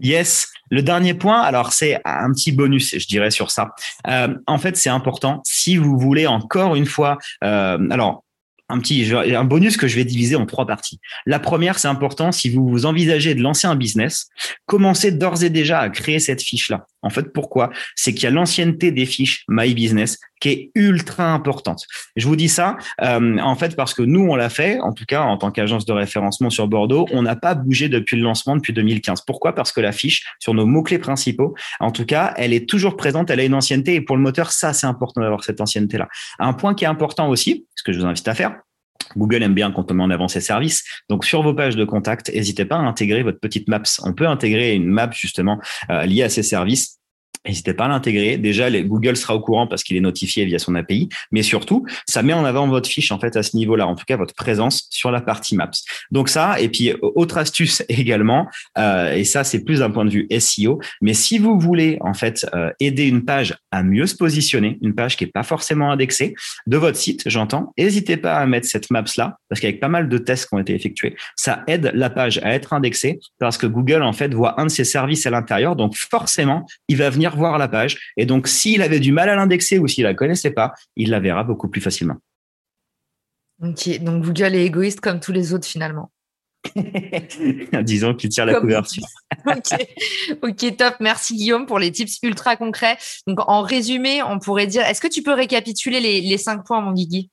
Yes. 0.00 0.48
Le 0.70 0.82
dernier 0.82 1.14
point, 1.14 1.40
alors 1.40 1.72
c'est 1.72 2.00
un 2.04 2.32
petit 2.32 2.52
bonus, 2.52 2.98
je 2.98 3.06
dirais, 3.06 3.30
sur 3.30 3.50
ça. 3.50 3.74
Euh, 4.08 4.34
en 4.46 4.58
fait, 4.58 4.76
c'est 4.76 4.90
important. 4.90 5.42
Si 5.46 5.76
vous 5.76 5.98
voulez 5.98 6.26
encore 6.26 6.74
une 6.74 6.86
fois, 6.86 7.18
euh, 7.44 7.78
alors 7.90 8.24
un 8.68 8.78
petit 8.78 9.12
un 9.12 9.44
bonus 9.44 9.76
que 9.76 9.86
je 9.86 9.96
vais 9.96 10.04
diviser 10.04 10.36
en 10.36 10.46
trois 10.46 10.66
parties. 10.66 10.98
La 11.26 11.38
première, 11.38 11.78
c'est 11.78 11.88
important 11.88 12.32
si 12.32 12.48
vous 12.48 12.66
vous 12.68 12.86
envisagez 12.86 13.34
de 13.34 13.42
lancer 13.42 13.66
un 13.66 13.76
business, 13.76 14.28
commencez 14.66 15.12
d'ores 15.12 15.44
et 15.44 15.50
déjà 15.50 15.80
à 15.80 15.90
créer 15.90 16.18
cette 16.18 16.42
fiche 16.42 16.70
là. 16.70 16.86
En 17.02 17.10
fait, 17.10 17.34
pourquoi? 17.34 17.70
C'est 17.94 18.14
qu'il 18.14 18.24
y 18.24 18.26
a 18.26 18.30
l'ancienneté 18.30 18.90
des 18.90 19.04
fiches 19.04 19.44
My 19.48 19.74
Business 19.74 20.18
qui 20.40 20.48
est 20.48 20.70
ultra 20.74 21.32
importante. 21.32 21.84
Je 22.16 22.26
vous 22.26 22.36
dis 22.36 22.48
ça 22.48 22.76
euh, 23.02 23.38
en 23.38 23.54
fait 23.56 23.76
parce 23.76 23.94
que 23.94 24.02
nous 24.02 24.20
on 24.20 24.36
l'a 24.36 24.48
fait, 24.48 24.78
en 24.80 24.92
tout 24.92 25.04
cas 25.06 25.22
en 25.22 25.36
tant 25.36 25.50
qu'agence 25.50 25.84
de 25.84 25.92
référencement 25.92 26.50
sur 26.50 26.66
Bordeaux, 26.66 27.06
on 27.12 27.22
n'a 27.22 27.36
pas 27.36 27.54
bougé 27.54 27.88
depuis 27.88 28.16
le 28.16 28.22
lancement 28.22 28.56
depuis 28.56 28.72
2015. 28.72 29.22
Pourquoi? 29.26 29.54
Parce 29.54 29.72
que 29.72 29.80
la 29.80 29.92
fiche 29.92 30.24
sur 30.38 30.54
nos 30.54 30.66
mots 30.66 30.82
clés 30.82 30.98
principaux, 30.98 31.54
en 31.80 31.90
tout 31.90 32.04
cas, 32.04 32.34
elle 32.36 32.52
est 32.52 32.68
toujours 32.68 32.96
présente, 32.96 33.30
elle 33.30 33.40
a 33.40 33.44
une 33.44 33.54
ancienneté 33.54 33.94
et 33.94 34.00
pour 34.00 34.16
le 34.16 34.22
moteur, 34.22 34.52
ça 34.52 34.72
c'est 34.72 34.86
important 34.86 35.20
d'avoir 35.20 35.44
cette 35.44 35.60
ancienneté 35.60 35.98
là. 35.98 36.08
Un 36.38 36.52
point 36.52 36.74
qui 36.74 36.84
est 36.84 36.88
important 36.88 37.28
aussi, 37.28 37.66
ce 37.74 37.82
que 37.82 37.92
je 37.92 38.00
vous 38.00 38.06
invite 38.06 38.26
à 38.28 38.34
faire, 38.34 38.56
Google 39.16 39.42
aime 39.42 39.54
bien 39.54 39.72
quand 39.72 39.90
on 39.90 39.94
met 39.94 40.02
en 40.02 40.10
avant 40.10 40.28
ses 40.28 40.40
services. 40.40 40.84
Donc, 41.08 41.24
sur 41.24 41.42
vos 41.42 41.54
pages 41.54 41.76
de 41.76 41.84
contact, 41.84 42.30
n'hésitez 42.32 42.64
pas 42.64 42.76
à 42.76 42.80
intégrer 42.80 43.22
votre 43.22 43.40
petite 43.40 43.68
Maps. 43.68 43.82
On 44.02 44.12
peut 44.12 44.26
intégrer 44.26 44.74
une 44.74 44.86
map 44.86 45.10
justement 45.12 45.60
euh, 45.90 46.04
liée 46.06 46.22
à 46.22 46.28
ces 46.28 46.42
services 46.42 46.98
N'hésitez 47.46 47.74
pas 47.74 47.84
à 47.84 47.88
l'intégrer. 47.88 48.38
Déjà, 48.38 48.70
Google 48.82 49.16
sera 49.16 49.34
au 49.34 49.40
courant 49.40 49.66
parce 49.66 49.82
qu'il 49.82 49.96
est 49.96 50.00
notifié 50.00 50.46
via 50.46 50.58
son 50.58 50.74
API, 50.74 51.10
mais 51.30 51.42
surtout, 51.42 51.84
ça 52.08 52.22
met 52.22 52.32
en 52.32 52.44
avant 52.44 52.66
votre 52.68 52.88
fiche 52.88 53.12
en 53.12 53.18
fait 53.18 53.36
à 53.36 53.42
ce 53.42 53.56
niveau-là, 53.56 53.86
en 53.86 53.94
tout 53.94 54.04
cas 54.06 54.16
votre 54.16 54.34
présence 54.34 54.86
sur 54.90 55.10
la 55.10 55.20
partie 55.20 55.54
Maps. 55.54 55.70
Donc 56.10 56.30
ça, 56.30 56.58
et 56.58 56.68
puis 56.70 56.92
autre 57.02 57.36
astuce 57.36 57.84
également, 57.88 58.48
euh, 58.78 59.12
et 59.12 59.24
ça 59.24 59.44
c'est 59.44 59.62
plus 59.62 59.80
d'un 59.80 59.90
point 59.90 60.06
de 60.06 60.10
vue 60.10 60.26
SEO, 60.38 60.80
mais 61.02 61.12
si 61.12 61.38
vous 61.38 61.58
voulez 61.58 61.98
en 62.00 62.14
fait 62.14 62.46
euh, 62.54 62.70
aider 62.80 63.06
une 63.06 63.24
page 63.24 63.54
à 63.70 63.82
mieux 63.82 64.06
se 64.06 64.16
positionner, 64.16 64.78
une 64.80 64.94
page 64.94 65.16
qui 65.16 65.24
est 65.24 65.32
pas 65.32 65.42
forcément 65.42 65.90
indexée 65.90 66.34
de 66.66 66.76
votre 66.78 66.96
site, 66.96 67.24
j'entends, 67.26 67.72
n'hésitez 67.76 68.16
pas 68.16 68.36
à 68.36 68.46
mettre 68.46 68.66
cette 68.66 68.90
Maps 68.90 69.04
là, 69.18 69.36
parce 69.48 69.60
qu'avec 69.60 69.80
pas 69.80 69.88
mal 69.88 70.08
de 70.08 70.18
tests 70.18 70.48
qui 70.48 70.54
ont 70.54 70.60
été 70.60 70.74
effectués, 70.74 71.14
ça 71.36 71.62
aide 71.66 71.90
la 71.94 72.08
page 72.08 72.38
à 72.38 72.54
être 72.54 72.72
indexée 72.72 73.18
parce 73.38 73.58
que 73.58 73.66
Google 73.66 74.02
en 74.02 74.12
fait 74.12 74.32
voit 74.32 74.58
un 74.60 74.64
de 74.66 74.70
ses 74.70 74.84
services 74.84 75.26
à 75.26 75.30
l'intérieur, 75.30 75.76
donc 75.76 75.94
forcément 75.94 76.66
il 76.88 76.96
va 76.96 77.10
venir 77.10 77.33
voir 77.36 77.58
la 77.58 77.68
page. 77.68 78.12
Et 78.16 78.26
donc, 78.26 78.48
s'il 78.48 78.82
avait 78.82 79.00
du 79.00 79.12
mal 79.12 79.28
à 79.28 79.36
l'indexer 79.36 79.78
ou 79.78 79.88
s'il 79.88 80.04
la 80.04 80.14
connaissait 80.14 80.50
pas, 80.50 80.74
il 80.96 81.10
la 81.10 81.20
verra 81.20 81.44
beaucoup 81.44 81.68
plus 81.68 81.80
facilement. 81.80 82.16
Ok, 83.62 84.02
donc 84.02 84.24
Google 84.24 84.54
est 84.54 84.64
égoïste 84.64 85.00
comme 85.00 85.20
tous 85.20 85.32
les 85.32 85.54
autres 85.54 85.66
finalement. 85.66 86.10
Disons 87.82 88.14
qu'il 88.14 88.30
tire 88.30 88.46
la 88.46 88.60
couverture. 88.60 89.04
ok, 89.46 90.76
top. 90.76 90.94
Merci 91.00 91.36
Guillaume 91.36 91.66
pour 91.66 91.78
les 91.78 91.92
tips 91.92 92.18
ultra 92.22 92.56
concrets. 92.56 92.96
Donc, 93.26 93.40
en 93.48 93.62
résumé, 93.62 94.22
on 94.22 94.38
pourrait 94.38 94.66
dire, 94.66 94.82
est-ce 94.82 95.00
que 95.00 95.08
tu 95.08 95.22
peux 95.22 95.34
récapituler 95.34 96.00
les, 96.00 96.38
cinq 96.38 96.64
points, 96.64 96.80
mon 96.80 96.92
Guigui? 96.92 97.30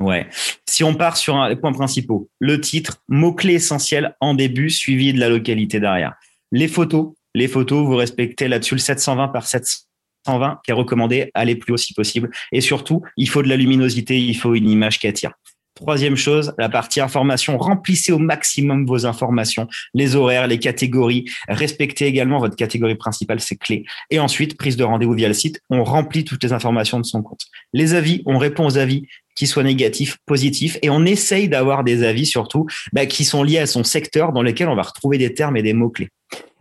Ouais. 0.00 0.28
Si 0.68 0.82
on 0.82 0.94
part 0.94 1.16
sur 1.16 1.40
les 1.44 1.56
points 1.56 1.72
principaux, 1.72 2.28
le 2.40 2.60
titre, 2.60 3.02
mots-clés 3.08 3.54
essentiels 3.54 4.16
en 4.20 4.34
début, 4.34 4.70
suivi 4.70 5.12
de 5.12 5.20
la 5.20 5.28
localité 5.28 5.78
derrière. 5.78 6.14
Les 6.50 6.68
photos, 6.68 7.12
les 7.34 7.48
photos, 7.48 7.86
vous 7.86 7.96
respectez 7.96 8.48
là-dessus 8.48 8.74
le 8.74 8.80
720 8.80 9.28
par 9.28 9.46
720 9.46 10.60
qui 10.64 10.70
est 10.70 10.74
recommandé, 10.74 11.30
allez 11.34 11.56
plus 11.56 11.74
haut 11.74 11.78
si 11.78 11.94
possible. 11.94 12.30
Et 12.52 12.60
surtout, 12.60 13.02
il 13.16 13.28
faut 13.28 13.42
de 13.42 13.48
la 13.48 13.56
luminosité, 13.56 14.18
il 14.18 14.36
faut 14.36 14.54
une 14.54 14.70
image 14.70 14.98
qui 14.98 15.06
attire. 15.06 15.32
Troisième 15.74 16.14
chose, 16.14 16.54
la 16.56 16.68
partie 16.68 17.00
information. 17.00 17.58
Remplissez 17.58 18.12
au 18.12 18.20
maximum 18.20 18.86
vos 18.86 19.06
informations, 19.06 19.66
les 19.92 20.14
horaires, 20.14 20.46
les 20.46 20.60
catégories. 20.60 21.24
Respectez 21.48 22.06
également 22.06 22.38
votre 22.38 22.54
catégorie 22.54 22.94
principale, 22.94 23.40
c'est 23.40 23.56
clé. 23.56 23.84
Et 24.08 24.20
ensuite, 24.20 24.56
prise 24.56 24.76
de 24.76 24.84
rendez-vous 24.84 25.14
via 25.14 25.26
le 25.26 25.34
site. 25.34 25.60
On 25.70 25.82
remplit 25.82 26.22
toutes 26.22 26.44
les 26.44 26.52
informations 26.52 27.00
de 27.00 27.04
son 27.04 27.22
compte. 27.22 27.40
Les 27.72 27.94
avis, 27.94 28.22
on 28.24 28.38
répond 28.38 28.66
aux 28.66 28.78
avis 28.78 29.08
qui 29.34 29.48
soient 29.48 29.64
négatifs, 29.64 30.16
positifs, 30.26 30.78
et 30.82 30.90
on 30.90 31.04
essaye 31.04 31.48
d'avoir 31.48 31.82
des 31.82 32.04
avis 32.04 32.24
surtout 32.24 32.66
bah, 32.92 33.06
qui 33.06 33.24
sont 33.24 33.42
liés 33.42 33.58
à 33.58 33.66
son 33.66 33.82
secteur 33.82 34.32
dans 34.32 34.42
lequel 34.42 34.68
on 34.68 34.76
va 34.76 34.82
retrouver 34.82 35.18
des 35.18 35.34
termes 35.34 35.56
et 35.56 35.62
des 35.62 35.72
mots 35.72 35.90
clés. 35.90 36.10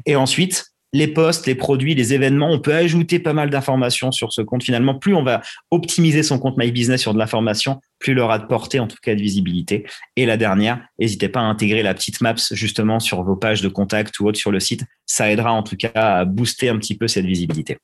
Et 0.06 0.16
ensuite, 0.16 0.74
les 0.94 1.08
posts, 1.08 1.48
les 1.48 1.56
produits, 1.56 1.96
les 1.96 2.14
événements, 2.14 2.52
on 2.52 2.60
peut 2.60 2.74
ajouter 2.74 3.20
pas 3.20 3.34
mal 3.34 3.50
d'informations 3.50 4.12
sur 4.12 4.32
ce 4.32 4.42
compte. 4.42 4.64
Finalement, 4.64 4.94
plus 4.94 5.16
on 5.16 5.24
va 5.24 5.42
optimiser 5.72 6.22
son 6.22 6.38
compte 6.38 6.56
My 6.58 6.72
Business 6.72 7.02
sur 7.02 7.14
de 7.14 7.20
l'information, 7.20 7.82
plus 8.00 8.14
il 8.14 8.20
aura 8.20 8.38
de 8.38 8.46
portée, 8.46 8.80
en 8.80 8.88
tout 8.88 8.98
cas 9.02 9.16
de 9.16 9.20
visibilité. 9.20 9.86
Et 10.16 10.26
la 10.26 10.38
dernière, 10.38 10.86
n'hésitez 11.00 11.30
pas 11.30 11.40
à 11.40 11.44
intégrer 11.44 11.82
la 11.82 11.96
petite 11.96 12.22
Maps 12.22 12.36
justement 12.52 13.00
sur 13.00 13.24
vos 13.24 13.36
pages 13.36 13.62
de 13.62 13.70
contact 13.70 14.20
ou 14.20 14.28
autre 14.28 14.38
sur 14.38 14.52
le 14.52 14.60
site. 14.60 14.84
Ça 15.08 15.32
aidera 15.32 15.52
en 15.52 15.64
tout 15.64 15.76
cas 15.76 15.92
à 15.96 16.26
booster 16.26 16.70
un 16.70 16.78
petit 16.78 16.96
peu 16.96 17.08
cette 17.08 17.26
visibilité. 17.26 17.78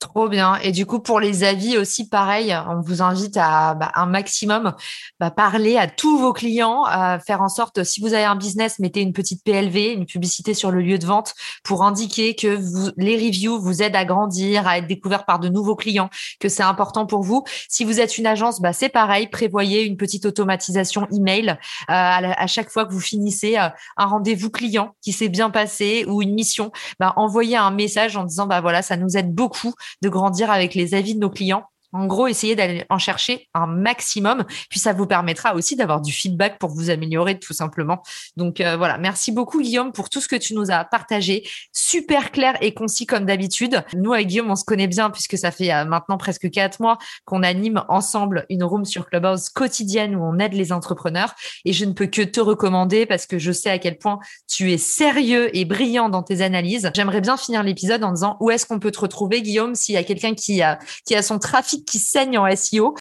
Trop 0.00 0.28
bien. 0.28 0.54
Et 0.62 0.70
du 0.70 0.86
coup, 0.86 1.00
pour 1.00 1.18
les 1.18 1.42
avis 1.42 1.76
aussi, 1.76 2.08
pareil, 2.08 2.56
on 2.68 2.80
vous 2.80 3.02
invite 3.02 3.36
à 3.36 3.74
bah, 3.74 3.90
un 3.96 4.06
maximum 4.06 4.76
bah, 5.18 5.32
parler 5.32 5.76
à 5.76 5.88
tous 5.88 6.20
vos 6.20 6.32
clients, 6.32 6.84
à 6.84 7.18
faire 7.18 7.42
en 7.42 7.48
sorte, 7.48 7.82
si 7.82 8.00
vous 8.00 8.14
avez 8.14 8.22
un 8.22 8.36
business, 8.36 8.78
mettez 8.78 9.00
une 9.00 9.12
petite 9.12 9.42
PLV, 9.42 9.94
une 9.94 10.06
publicité 10.06 10.54
sur 10.54 10.70
le 10.70 10.82
lieu 10.82 10.98
de 10.98 11.06
vente 11.06 11.34
pour 11.64 11.82
indiquer 11.82 12.36
que 12.36 12.46
vous, 12.46 12.92
les 12.96 13.16
reviews 13.16 13.60
vous 13.60 13.82
aident 13.82 13.96
à 13.96 14.04
grandir, 14.04 14.68
à 14.68 14.78
être 14.78 14.86
découvert 14.86 15.24
par 15.24 15.40
de 15.40 15.48
nouveaux 15.48 15.74
clients, 15.74 16.10
que 16.38 16.48
c'est 16.48 16.62
important 16.62 17.04
pour 17.04 17.24
vous. 17.24 17.42
Si 17.68 17.84
vous 17.84 17.98
êtes 17.98 18.18
une 18.18 18.26
agence, 18.26 18.60
bah, 18.60 18.72
c'est 18.72 18.90
pareil, 18.90 19.26
prévoyez 19.26 19.82
une 19.82 19.96
petite 19.96 20.26
automatisation 20.26 21.08
email 21.10 21.50
euh, 21.50 21.56
à, 21.88 22.46
chaque 22.46 22.70
fois 22.70 22.86
que 22.86 22.92
vous 22.92 23.00
finissez 23.00 23.58
euh, 23.58 23.68
un 23.96 24.06
rendez-vous 24.06 24.50
client 24.50 24.94
qui 25.02 25.10
s'est 25.10 25.28
bien 25.28 25.50
passé 25.50 26.04
ou 26.06 26.22
une 26.22 26.34
mission, 26.34 26.70
bah, 27.00 27.14
envoyez 27.16 27.56
un 27.56 27.72
message 27.72 28.16
en 28.16 28.22
disant 28.22 28.46
bah 28.46 28.60
voilà, 28.60 28.82
ça 28.82 28.96
nous 28.96 29.16
aide 29.16 29.34
beaucoup 29.34 29.74
de 30.02 30.08
grandir 30.08 30.50
avec 30.50 30.74
les 30.74 30.94
avis 30.94 31.14
de 31.14 31.20
nos 31.20 31.30
clients 31.30 31.64
En 31.92 32.06
gros, 32.06 32.26
essayez 32.26 32.54
d'aller 32.54 32.84
en 32.90 32.98
chercher 32.98 33.48
un 33.54 33.66
maximum, 33.66 34.44
puis 34.68 34.78
ça 34.78 34.92
vous 34.92 35.06
permettra 35.06 35.54
aussi 35.54 35.74
d'avoir 35.74 36.02
du 36.02 36.12
feedback 36.12 36.58
pour 36.58 36.70
vous 36.70 36.90
améliorer 36.90 37.38
tout 37.38 37.54
simplement. 37.54 38.02
Donc 38.36 38.60
euh, 38.60 38.76
voilà, 38.76 38.98
merci 38.98 39.32
beaucoup 39.32 39.62
Guillaume 39.62 39.92
pour 39.92 40.10
tout 40.10 40.20
ce 40.20 40.28
que 40.28 40.36
tu 40.36 40.54
nous 40.54 40.70
as 40.70 40.84
partagé, 40.84 41.48
super 41.72 42.30
clair 42.30 42.58
et 42.60 42.74
concis 42.74 43.06
comme 43.06 43.24
d'habitude. 43.24 43.82
Nous 43.94 44.12
avec 44.12 44.26
Guillaume, 44.26 44.50
on 44.50 44.56
se 44.56 44.64
connaît 44.64 44.86
bien 44.86 45.08
puisque 45.08 45.38
ça 45.38 45.50
fait 45.50 45.72
euh, 45.72 45.86
maintenant 45.86 46.18
presque 46.18 46.50
quatre 46.50 46.80
mois 46.80 46.98
qu'on 47.24 47.42
anime 47.42 47.82
ensemble 47.88 48.44
une 48.50 48.64
room 48.64 48.84
sur 48.84 49.08
Clubhouse 49.08 49.48
quotidienne 49.48 50.14
où 50.14 50.22
on 50.22 50.38
aide 50.38 50.52
les 50.52 50.72
entrepreneurs 50.72 51.34
et 51.64 51.72
je 51.72 51.86
ne 51.86 51.92
peux 51.92 52.06
que 52.06 52.20
te 52.20 52.40
recommander 52.40 53.06
parce 53.06 53.26
que 53.26 53.38
je 53.38 53.50
sais 53.50 53.70
à 53.70 53.78
quel 53.78 53.96
point 53.96 54.18
tu 54.46 54.72
es 54.72 54.78
sérieux 54.78 55.56
et 55.56 55.64
brillant 55.64 56.10
dans 56.10 56.22
tes 56.22 56.42
analyses. 56.42 56.90
J'aimerais 56.94 57.22
bien 57.22 57.38
finir 57.38 57.62
l'épisode 57.62 58.04
en 58.04 58.12
disant 58.12 58.36
où 58.40 58.50
est-ce 58.50 58.66
qu'on 58.66 58.78
peut 58.78 58.90
te 58.90 59.00
retrouver 59.00 59.40
Guillaume 59.40 59.74
s'il 59.74 59.94
y 59.94 59.98
a 59.98 60.04
quelqu'un 60.04 60.34
qui 60.34 60.60
a 60.60 60.78
qui 61.06 61.14
a 61.14 61.22
son 61.22 61.38
trafic 61.38 61.77
qui 61.84 61.98
saigne 61.98 62.38
en 62.38 62.54
SEO. 62.54 62.94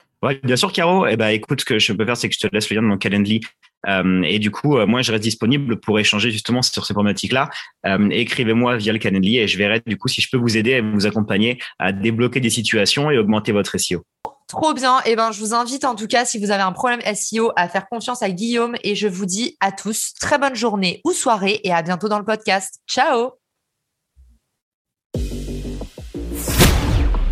Bien 0.44 0.56
sûr, 0.56 0.74
Caro. 0.74 1.06
Eh 1.08 1.16
ben, 1.16 1.30
écoute, 1.30 1.62
ce 1.62 1.66
que 1.66 1.80
je 1.80 1.94
peux 1.94 2.06
faire, 2.06 2.18
c'est 2.18 2.28
que 2.28 2.36
je 2.36 2.40
te 2.40 2.54
laisse 2.54 2.70
le 2.70 2.76
lien 2.76 2.82
de 2.82 2.88
mon 2.88 2.98
Calendly. 2.98 3.42
Euh, 3.88 4.22
et 4.24 4.40
du 4.40 4.52
coup, 4.52 4.78
euh, 4.78 4.86
moi, 4.86 5.02
je 5.02 5.12
reste 5.12 5.24
disponible 5.24 5.80
pour 5.80 6.00
échanger 6.00 6.32
justement 6.32 6.62
sur 6.62 6.86
ces 6.86 6.94
problématiques-là. 6.94 7.50
Euh, 7.86 8.10
écrivez-moi 8.10 8.78
via 8.78 8.94
le 8.94 9.00
Calendly 9.00 9.38
et 9.38 9.48
je 9.48 9.58
verrai 9.58 9.82
du 9.86 9.98
coup 9.98 10.08
si 10.08 10.22
je 10.22 10.30
peux 10.30 10.38
vous 10.38 10.58
aider 10.58 10.72
et 10.72 10.82
vous 10.82 11.06
accompagner 11.06 11.60
à 11.80 11.92
débloquer 11.92 12.40
des 12.40 12.50
situations 12.50 13.12
et 13.12 13.18
augmenter 13.18 13.52
votre 13.52 13.78
SEO. 13.78 14.04
Trop 14.48 14.74
bien. 14.74 15.00
Et 15.00 15.12
eh 15.12 15.16
ben, 15.16 15.32
je 15.32 15.40
vous 15.40 15.54
invite 15.54 15.84
en 15.84 15.96
tout 15.96 16.08
cas, 16.08 16.26
si 16.26 16.40
vous 16.40 16.52
avez 16.52 16.64
un 16.64 16.72
problème 16.72 17.02
SEO, 17.16 17.52
à 17.56 17.68
faire 17.68 17.88
confiance 17.90 18.24
à 18.24 18.30
Guillaume. 18.30 18.76
Et 18.84 18.96
je 18.96 19.08
vous 19.08 19.26
dis 19.26 19.58
à 19.60 19.72
tous 19.72 20.14
très 20.20 20.38
bonne 20.38 20.56
journée 20.56 21.02
ou 21.04 21.12
soirée 21.12 21.60
et 21.64 21.74
à 21.74 21.82
bientôt 21.82 22.08
dans 22.08 22.20
le 22.20 22.26
podcast. 22.26 22.80
Ciao. 22.88 23.47